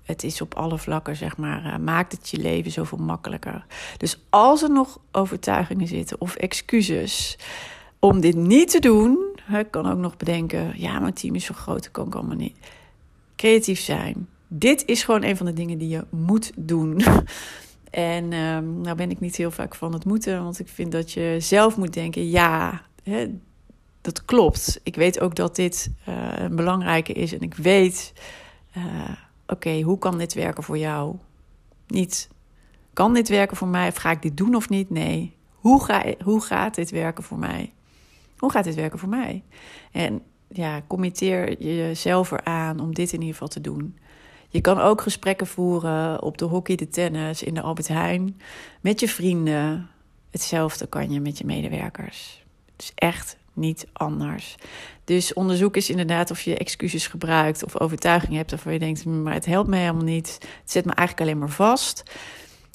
het 0.05 0.23
is 0.23 0.41
op 0.41 0.55
alle 0.55 0.77
vlakken, 0.77 1.15
zeg 1.15 1.37
maar, 1.37 1.81
maakt 1.81 2.11
het 2.11 2.29
je 2.29 2.37
leven 2.37 2.71
zoveel 2.71 2.97
makkelijker. 2.97 3.65
Dus 3.97 4.19
als 4.29 4.63
er 4.63 4.71
nog 4.71 4.99
overtuigingen 5.11 5.87
zitten 5.87 6.21
of 6.21 6.35
excuses 6.35 7.37
om 7.99 8.19
dit 8.19 8.35
niet 8.35 8.69
te 8.69 8.79
doen, 8.79 9.17
kan 9.69 9.91
ook 9.91 9.97
nog 9.97 10.17
bedenken, 10.17 10.73
ja, 10.75 10.99
mijn 10.99 11.13
team 11.13 11.35
is 11.35 11.45
zo 11.45 11.53
groot, 11.53 11.83
dat 11.83 11.91
kan 11.91 12.07
ik 12.07 12.15
allemaal 12.15 12.35
niet. 12.35 12.57
Creatief 13.35 13.79
zijn. 13.79 14.27
Dit 14.47 14.85
is 14.85 15.03
gewoon 15.03 15.23
een 15.23 15.37
van 15.37 15.45
de 15.45 15.53
dingen 15.53 15.77
die 15.77 15.89
je 15.89 16.03
moet 16.09 16.51
doen. 16.55 17.01
En 17.89 18.33
um, 18.33 18.81
nou 18.81 18.95
ben 18.95 19.11
ik 19.11 19.19
niet 19.19 19.35
heel 19.35 19.51
vaak 19.51 19.75
van 19.75 19.93
het 19.93 20.05
moeten, 20.05 20.43
want 20.43 20.59
ik 20.59 20.67
vind 20.67 20.91
dat 20.91 21.11
je 21.11 21.35
zelf 21.39 21.77
moet 21.77 21.93
denken, 21.93 22.29
ja, 22.29 22.81
hè, 23.03 23.27
dat 24.01 24.25
klopt. 24.25 24.79
Ik 24.83 24.95
weet 24.95 25.19
ook 25.19 25.35
dat 25.35 25.55
dit 25.55 25.91
uh, 26.09 26.15
een 26.35 26.55
belangrijke 26.55 27.13
is 27.13 27.33
en 27.33 27.41
ik 27.41 27.53
weet, 27.53 28.13
oké, 28.75 29.17
okay, 29.47 29.81
hoe 29.81 29.97
kan 29.97 30.17
dit 30.17 30.33
werken 30.33 30.63
voor 30.63 30.77
jou? 30.77 31.15
Niet, 31.87 32.29
kan 32.93 33.13
dit 33.13 33.29
werken 33.29 33.57
voor 33.57 33.67
mij 33.67 33.87
of 33.87 33.95
ga 33.95 34.11
ik 34.11 34.21
dit 34.21 34.37
doen 34.37 34.55
of 34.55 34.69
niet? 34.69 34.89
Nee, 34.89 35.35
hoe, 35.51 35.83
ga, 35.83 36.03
hoe 36.23 36.41
gaat 36.41 36.75
dit 36.75 36.89
werken 36.89 37.23
voor 37.23 37.39
mij? 37.39 37.73
Hoe 38.37 38.51
gaat 38.51 38.63
dit 38.63 38.75
werken 38.75 38.99
voor 38.99 39.09
mij? 39.09 39.43
En 39.91 40.21
ja, 40.47 40.81
committeer 40.87 41.63
jezelf 41.63 42.31
eraan 42.31 42.79
om 42.79 42.93
dit 42.93 43.13
in 43.13 43.19
ieder 43.19 43.33
geval 43.33 43.47
te 43.47 43.61
doen. 43.61 43.97
Je 44.49 44.61
kan 44.61 44.79
ook 44.79 45.01
gesprekken 45.01 45.47
voeren 45.47 46.21
op 46.21 46.37
de 46.37 46.45
hockey, 46.45 46.75
de 46.75 46.87
tennis, 46.87 47.43
in 47.43 47.53
de 47.53 47.61
Albert 47.61 47.87
Heijn, 47.87 48.41
met 48.81 48.99
je 48.99 49.07
vrienden. 49.07 49.89
Hetzelfde 50.31 50.87
kan 50.87 51.11
je 51.11 51.19
met 51.19 51.37
je 51.37 51.45
medewerkers. 51.45 52.43
Is 52.77 52.91
echt 52.95 53.37
niet 53.55 53.87
anders. 53.93 54.55
Dus 55.03 55.33
onderzoek 55.33 55.75
is 55.75 55.89
inderdaad 55.89 56.31
of 56.31 56.41
je 56.41 56.57
excuses 56.57 57.07
gebruikt 57.07 57.63
of 57.63 57.79
overtuigingen 57.79 58.37
hebt 58.37 58.51
waarvan 58.51 58.73
je 58.73 58.79
denkt, 58.79 59.03
hm, 59.03 59.23
maar 59.23 59.33
het 59.33 59.45
helpt 59.45 59.69
me 59.69 59.77
helemaal 59.77 60.03
niet. 60.03 60.37
Het 60.61 60.71
zet 60.71 60.85
me 60.85 60.93
eigenlijk 60.93 61.27
alleen 61.27 61.39
maar 61.39 61.55
vast. 61.55 62.03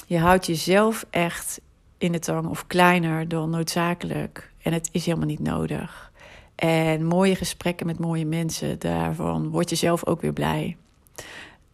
Je 0.07 0.19
houdt 0.19 0.47
jezelf 0.47 1.07
echt 1.11 1.61
in 1.99 2.13
de 2.13 2.19
tang 2.19 2.47
of 2.47 2.67
kleiner 2.67 3.29
dan 3.29 3.51
noodzakelijk. 3.51 4.53
En 4.63 4.73
het 4.73 4.89
is 4.93 5.05
helemaal 5.05 5.27
niet 5.27 5.43
nodig. 5.43 6.13
En 6.55 7.05
mooie 7.05 7.35
gesprekken 7.35 7.87
met 7.87 7.99
mooie 7.99 8.27
mensen, 8.27 8.79
daarvan 8.79 9.49
word 9.49 9.71
je 9.71 9.77
zelf 9.77 10.07
ook 10.07 10.21
weer 10.21 10.33
blij. 10.33 10.77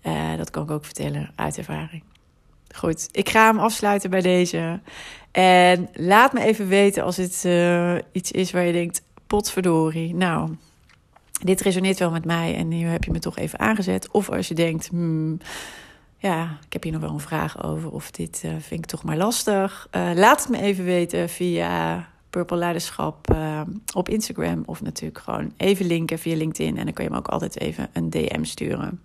Uh, 0.03 0.37
dat 0.37 0.51
kan 0.51 0.63
ik 0.63 0.71
ook 0.71 0.85
vertellen 0.85 1.31
uit 1.35 1.59
ervaring. 1.59 2.03
Goed, 2.75 3.09
ik 3.13 3.29
ga 3.29 3.47
hem 3.47 3.59
afsluiten 3.59 4.11
bij 4.11 4.21
deze. 4.21 4.81
En 5.37 5.89
laat 5.93 6.33
me 6.33 6.41
even 6.41 6.69
weten 6.69 7.03
als 7.05 7.17
het 7.17 7.43
uh, 7.47 7.95
iets 8.13 8.31
is 8.31 8.51
waar 8.51 8.65
je 8.65 8.73
denkt: 8.73 9.03
potverdorie. 9.27 10.15
Nou, 10.15 10.57
dit 11.43 11.61
resoneert 11.61 11.99
wel 11.99 12.11
met 12.11 12.25
mij 12.25 12.57
en 12.57 12.69
nu 12.69 12.87
heb 12.87 13.05
je 13.05 13.11
me 13.11 13.19
toch 13.19 13.39
even 13.39 13.59
aangezet. 13.59 14.11
Of 14.11 14.31
als 14.31 14.49
je 14.49 14.55
denkt: 14.55 14.89
hmm, 14.89 15.39
ja, 16.19 16.59
ik 16.67 16.73
heb 16.73 16.83
hier 16.83 16.93
nog 16.93 17.01
wel 17.01 17.11
een 17.11 17.21
vraag 17.21 17.65
over. 17.65 17.91
Of 17.91 18.11
dit 18.11 18.43
uh, 18.45 18.51
vind 18.51 18.81
ik 18.81 18.87
toch 18.87 19.03
maar 19.03 19.17
lastig. 19.17 19.89
Uh, 19.97 20.11
laat 20.15 20.41
het 20.41 20.49
me 20.49 20.61
even 20.61 20.85
weten 20.85 21.29
via 21.29 22.09
Purple 22.31 22.57
Leiderschap 22.57 23.37
op 23.95 24.09
Instagram. 24.09 24.63
Of 24.67 24.83
natuurlijk 24.83 25.19
gewoon 25.19 25.53
even 25.57 25.87
linken 25.87 26.19
via 26.19 26.37
LinkedIn. 26.37 26.79
En 26.79 26.85
dan 26.85 26.95
kun 26.95 27.05
je 27.05 27.11
me 27.11 27.17
ook 27.17 27.29
altijd 27.29 27.61
even 27.61 27.89
een 27.93 28.11
DM 28.11 28.45
sturen. 28.45 29.03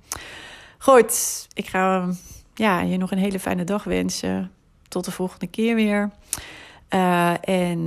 Goed, 0.78 1.48
ik 1.54 1.68
ga 1.68 2.10
ja, 2.54 2.82
je 2.82 2.98
nog 2.98 3.12
een 3.12 3.18
hele 3.18 3.40
fijne 3.40 3.64
dag 3.64 3.84
wensen. 3.84 4.52
Tot 4.88 5.06
de 5.06 5.12
volgende 5.12 5.48
keer 5.48 5.76
weer. 5.76 6.12
En 7.42 7.86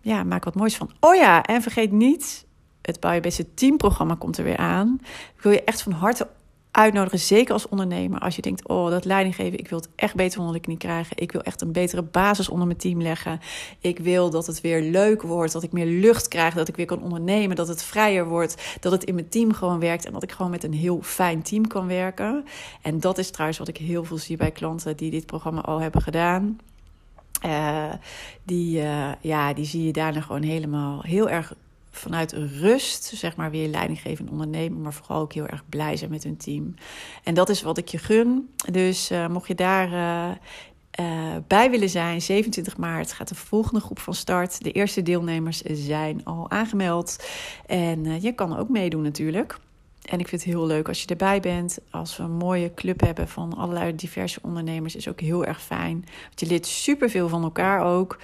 ja, 0.00 0.22
maak 0.24 0.44
wat 0.44 0.54
moois 0.54 0.76
van. 0.76 0.90
Oh 1.00 1.14
ja, 1.14 1.42
en 1.42 1.62
vergeet 1.62 1.92
niet, 1.92 2.46
het 2.82 3.00
Bouw 3.00 3.12
Je 3.12 3.20
Beste 3.20 3.54
teamprogramma 3.54 4.14
komt 4.14 4.38
er 4.38 4.44
weer 4.44 4.56
aan. 4.56 4.98
Ik 5.36 5.42
wil 5.42 5.52
je 5.52 5.64
echt 5.64 5.82
van 5.82 5.92
harte 5.92 6.28
uitnodigen, 6.70 7.18
zeker 7.18 7.52
als 7.52 7.68
ondernemer. 7.68 8.20
Als 8.20 8.36
je 8.36 8.42
denkt, 8.42 8.68
oh, 8.68 8.90
dat 8.90 9.04
leidinggeven, 9.04 9.58
ik 9.58 9.68
wil 9.68 9.78
het 9.78 9.88
echt 9.96 10.14
beter 10.14 10.38
onder 10.38 10.54
de 10.54 10.60
knie 10.60 10.76
krijgen. 10.76 11.16
Ik 11.18 11.32
wil 11.32 11.42
echt 11.42 11.60
een 11.60 11.72
betere 11.72 12.02
basis 12.02 12.48
onder 12.48 12.66
mijn 12.66 12.78
team 12.78 13.02
leggen. 13.02 13.40
Ik 13.80 13.98
wil 13.98 14.30
dat 14.30 14.46
het 14.46 14.60
weer 14.60 14.82
leuk 14.82 15.22
wordt, 15.22 15.52
dat 15.52 15.62
ik 15.62 15.72
meer 15.72 15.86
lucht 15.86 16.28
krijg, 16.28 16.54
dat 16.54 16.68
ik 16.68 16.76
weer 16.76 16.86
kan 16.86 17.02
ondernemen, 17.02 17.56
dat 17.56 17.68
het 17.68 17.82
vrijer 17.82 18.28
wordt, 18.28 18.78
dat 18.80 18.92
het 18.92 19.04
in 19.04 19.14
mijn 19.14 19.28
team 19.28 19.52
gewoon 19.52 19.78
werkt 19.80 20.06
en 20.06 20.12
dat 20.12 20.22
ik 20.22 20.32
gewoon 20.32 20.50
met 20.50 20.64
een 20.64 20.74
heel 20.74 20.98
fijn 21.02 21.42
team 21.42 21.66
kan 21.66 21.86
werken. 21.86 22.44
En 22.82 23.00
dat 23.00 23.18
is 23.18 23.30
trouwens 23.30 23.58
wat 23.58 23.68
ik 23.68 23.76
heel 23.76 24.04
veel 24.04 24.18
zie 24.18 24.36
bij 24.36 24.50
klanten 24.50 24.96
die 24.96 25.10
dit 25.10 25.26
programma 25.26 25.60
al 25.60 25.80
hebben 25.80 26.02
gedaan. 26.02 26.58
Uh, 27.44 27.92
die, 28.42 28.80
uh, 28.80 29.12
ja, 29.20 29.52
die 29.52 29.64
zie 29.64 29.84
je 29.84 29.92
daarna 29.92 30.20
gewoon 30.20 30.42
helemaal 30.42 31.02
heel 31.02 31.28
erg 31.28 31.54
vanuit 31.90 32.32
rust, 32.32 33.04
zeg 33.04 33.36
maar, 33.36 33.50
weer 33.50 33.68
leidinggevend 33.68 34.30
ondernemen, 34.30 34.80
maar 34.80 34.92
vooral 34.92 35.20
ook 35.20 35.32
heel 35.32 35.46
erg 35.46 35.68
blij 35.68 35.96
zijn 35.96 36.10
met 36.10 36.24
hun 36.24 36.36
team. 36.36 36.74
En 37.24 37.34
dat 37.34 37.48
is 37.48 37.62
wat 37.62 37.78
ik 37.78 37.88
je 37.88 37.98
gun. 37.98 38.50
Dus 38.70 39.10
uh, 39.10 39.28
mocht 39.28 39.48
je 39.48 39.54
daar 39.54 39.88
bij 41.46 41.70
willen 41.70 41.88
zijn, 41.88 42.22
27 42.22 42.76
maart 42.76 43.12
gaat 43.12 43.28
de 43.28 43.34
volgende 43.34 43.80
groep 43.80 43.98
van 43.98 44.14
start. 44.14 44.62
De 44.62 44.72
eerste 44.72 45.02
deelnemers 45.02 45.62
zijn 45.62 46.24
al 46.24 46.50
aangemeld. 46.50 47.24
En 47.66 48.20
je 48.22 48.32
kan 48.32 48.56
ook 48.56 48.68
meedoen 48.68 49.02
natuurlijk. 49.02 49.58
En 50.04 50.20
ik 50.20 50.28
vind 50.28 50.44
het 50.44 50.50
heel 50.50 50.66
leuk 50.66 50.88
als 50.88 51.00
je 51.00 51.06
erbij 51.06 51.40
bent. 51.40 51.78
Als 51.90 52.16
we 52.16 52.22
een 52.22 52.36
mooie 52.36 52.74
club 52.74 53.00
hebben 53.00 53.28
van 53.28 53.56
allerlei 53.56 53.94
diverse 53.94 54.38
ondernemers, 54.42 54.96
is 54.96 55.08
ook 55.08 55.20
heel 55.20 55.44
erg 55.44 55.62
fijn. 55.62 56.04
Want 56.22 56.40
je 56.40 56.46
leert 56.46 56.66
superveel 56.66 57.28
van 57.28 57.42
elkaar 57.42 57.84
ook. 57.84 58.18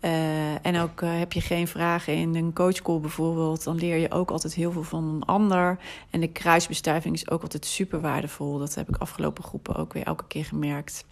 Uh, 0.00 0.66
en 0.66 0.78
ook 0.80 1.00
uh, 1.00 1.18
heb 1.18 1.32
je 1.32 1.40
geen 1.40 1.68
vragen 1.68 2.14
in 2.14 2.34
een 2.34 2.52
coachcall 2.52 3.00
bijvoorbeeld, 3.00 3.64
dan 3.64 3.76
leer 3.76 3.96
je 3.96 4.10
ook 4.10 4.30
altijd 4.30 4.54
heel 4.54 4.72
veel 4.72 4.82
van 4.82 5.04
een 5.04 5.24
ander. 5.24 5.78
En 6.10 6.20
de 6.20 6.28
kruisbestuiving 6.28 7.14
is 7.14 7.30
ook 7.30 7.42
altijd 7.42 7.66
super 7.66 8.00
waardevol. 8.00 8.58
Dat 8.58 8.74
heb 8.74 8.88
ik 8.88 8.96
afgelopen 8.96 9.44
groepen 9.44 9.76
ook 9.76 9.92
weer 9.92 10.02
elke 10.02 10.24
keer 10.26 10.44
gemerkt. 10.44 11.04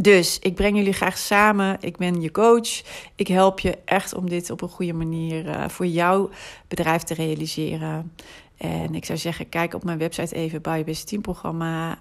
Dus 0.00 0.38
ik 0.38 0.54
breng 0.54 0.76
jullie 0.76 0.92
graag 0.92 1.18
samen. 1.18 1.76
Ik 1.80 1.96
ben 1.96 2.20
je 2.20 2.30
coach. 2.30 2.82
Ik 3.14 3.28
help 3.28 3.60
je 3.60 3.78
echt 3.84 4.14
om 4.14 4.28
dit 4.28 4.50
op 4.50 4.62
een 4.62 4.68
goede 4.68 4.92
manier 4.92 5.46
uh, 5.46 5.68
voor 5.68 5.86
jouw 5.86 6.30
bedrijf 6.68 7.02
te 7.02 7.14
realiseren. 7.14 8.12
En 8.58 8.94
ik 8.94 9.04
zou 9.04 9.18
zeggen, 9.18 9.48
kijk 9.48 9.74
op 9.74 9.84
mijn 9.84 9.98
website 9.98 10.34
even 10.34 10.62
bij 10.62 10.78
je 10.78 10.84
beste 10.84 11.06
teamprogramma. 11.06 11.98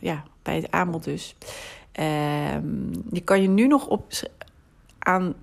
ja, 0.00 0.22
bij 0.42 0.56
het 0.56 0.70
aanbod 0.70 1.04
dus. 1.04 1.36
Ehm, 1.92 2.92
je 3.10 3.20
kan 3.24 3.42
je 3.42 3.48
nu 3.48 3.66
nog 3.66 3.86
op, 3.86 4.12
aan 4.98 5.34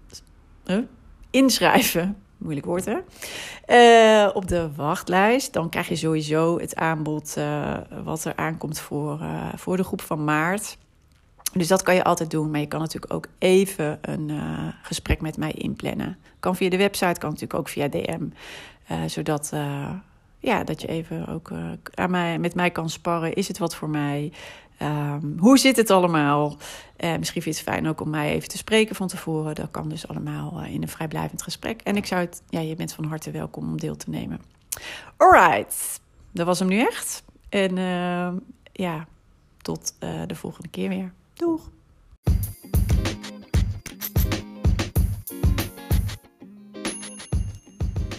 inschrijven. 1.30 2.18
Moeilijk 2.38 2.66
woord, 2.66 2.86
hè? 2.86 2.98
Uh, 3.68 4.36
op 4.36 4.48
de 4.48 4.70
wachtlijst. 4.76 5.54
Dan 5.54 5.70
krijg 5.70 5.88
je 5.88 5.96
sowieso 5.96 6.60
het 6.60 6.76
aanbod 6.76 7.38
wat 8.04 8.26
er 8.26 8.36
aankomt 8.36 8.80
voor, 8.80 9.20
voor 9.56 9.78
de 9.78 9.84
groep 9.84 10.02
van 10.02 10.24
maart. 10.24 10.78
Dus 11.54 11.68
dat 11.68 11.82
kan 11.82 11.96
je 11.96 12.04
altijd 12.04 12.32
doen. 12.32 12.52
Maar 12.52 12.60
je 12.60 12.68
kan 12.68 12.80
natuurlijk 12.80 13.14
ook 13.14 13.28
even 13.38 14.00
een 14.02 14.32
gesprek 14.82 15.22
met 15.22 15.38
mij 15.38 15.52
inplannen. 15.52 16.18
Kan 16.40 16.56
via 16.56 16.70
de 16.70 16.78
website, 16.78 17.20
kan 17.20 17.30
natuurlijk 17.30 17.60
ook 17.60 17.70
via 17.70 17.88
DM. 17.88 18.28
zodat 19.06 19.52
ja, 20.42 20.64
dat 20.64 20.82
je 20.82 20.88
even 20.88 21.28
ook 21.28 21.52
aan 21.94 22.12
mij, 22.12 22.40
met 22.40 22.56
mij 22.56 22.72
kan 22.72 22.90
sparren. 22.90 23.34
Is 23.34 23.48
het 23.48 23.58
wat 23.58 23.76
voor 23.76 23.90
mij? 23.90 24.32
Um, 24.82 25.36
hoe 25.40 25.58
zit 25.58 25.78
het 25.78 25.90
allemaal? 25.90 26.58
Uh, 26.98 27.18
misschien 27.18 27.42
vind 27.42 27.56
je 27.56 27.62
het 27.62 27.72
fijn 27.72 27.88
ook 27.88 28.02
om 28.02 28.10
mij 28.10 28.32
even 28.32 28.50
te 28.50 28.58
spreken 28.58 28.96
van 28.96 29.08
tevoren. 29.08 29.56
Dat 29.56 29.72
kan 29.72 29.90
dus 29.90 30.08
allemaal 30.08 30.64
uh, 30.64 30.74
in 30.74 30.82
een 30.82 30.88
vrijblijvend 30.88 31.42
gesprek. 31.42 31.82
En 31.82 31.96
ik 31.96 32.06
zou 32.06 32.22
het, 32.22 32.42
ja, 32.50 32.60
je 32.60 32.76
bent 32.76 32.94
van 32.94 33.06
harte 33.06 33.32
welkom 33.32 33.64
om 33.64 33.80
deel 33.80 33.96
te 33.96 34.10
nemen. 34.10 34.42
Alright, 35.18 36.02
dat 36.32 36.46
was 36.46 36.60
hem 36.60 36.68
nu 36.68 36.80
echt. 36.80 37.24
En 37.50 37.78
uh, 37.78 38.32
ja, 38.72 39.08
tot 39.62 39.96
eh, 40.00 40.22
de 40.28 40.36
volgende 40.36 40.70
keer 40.70 40.90
weer. 40.90 41.14
Doeg! 41.34 41.70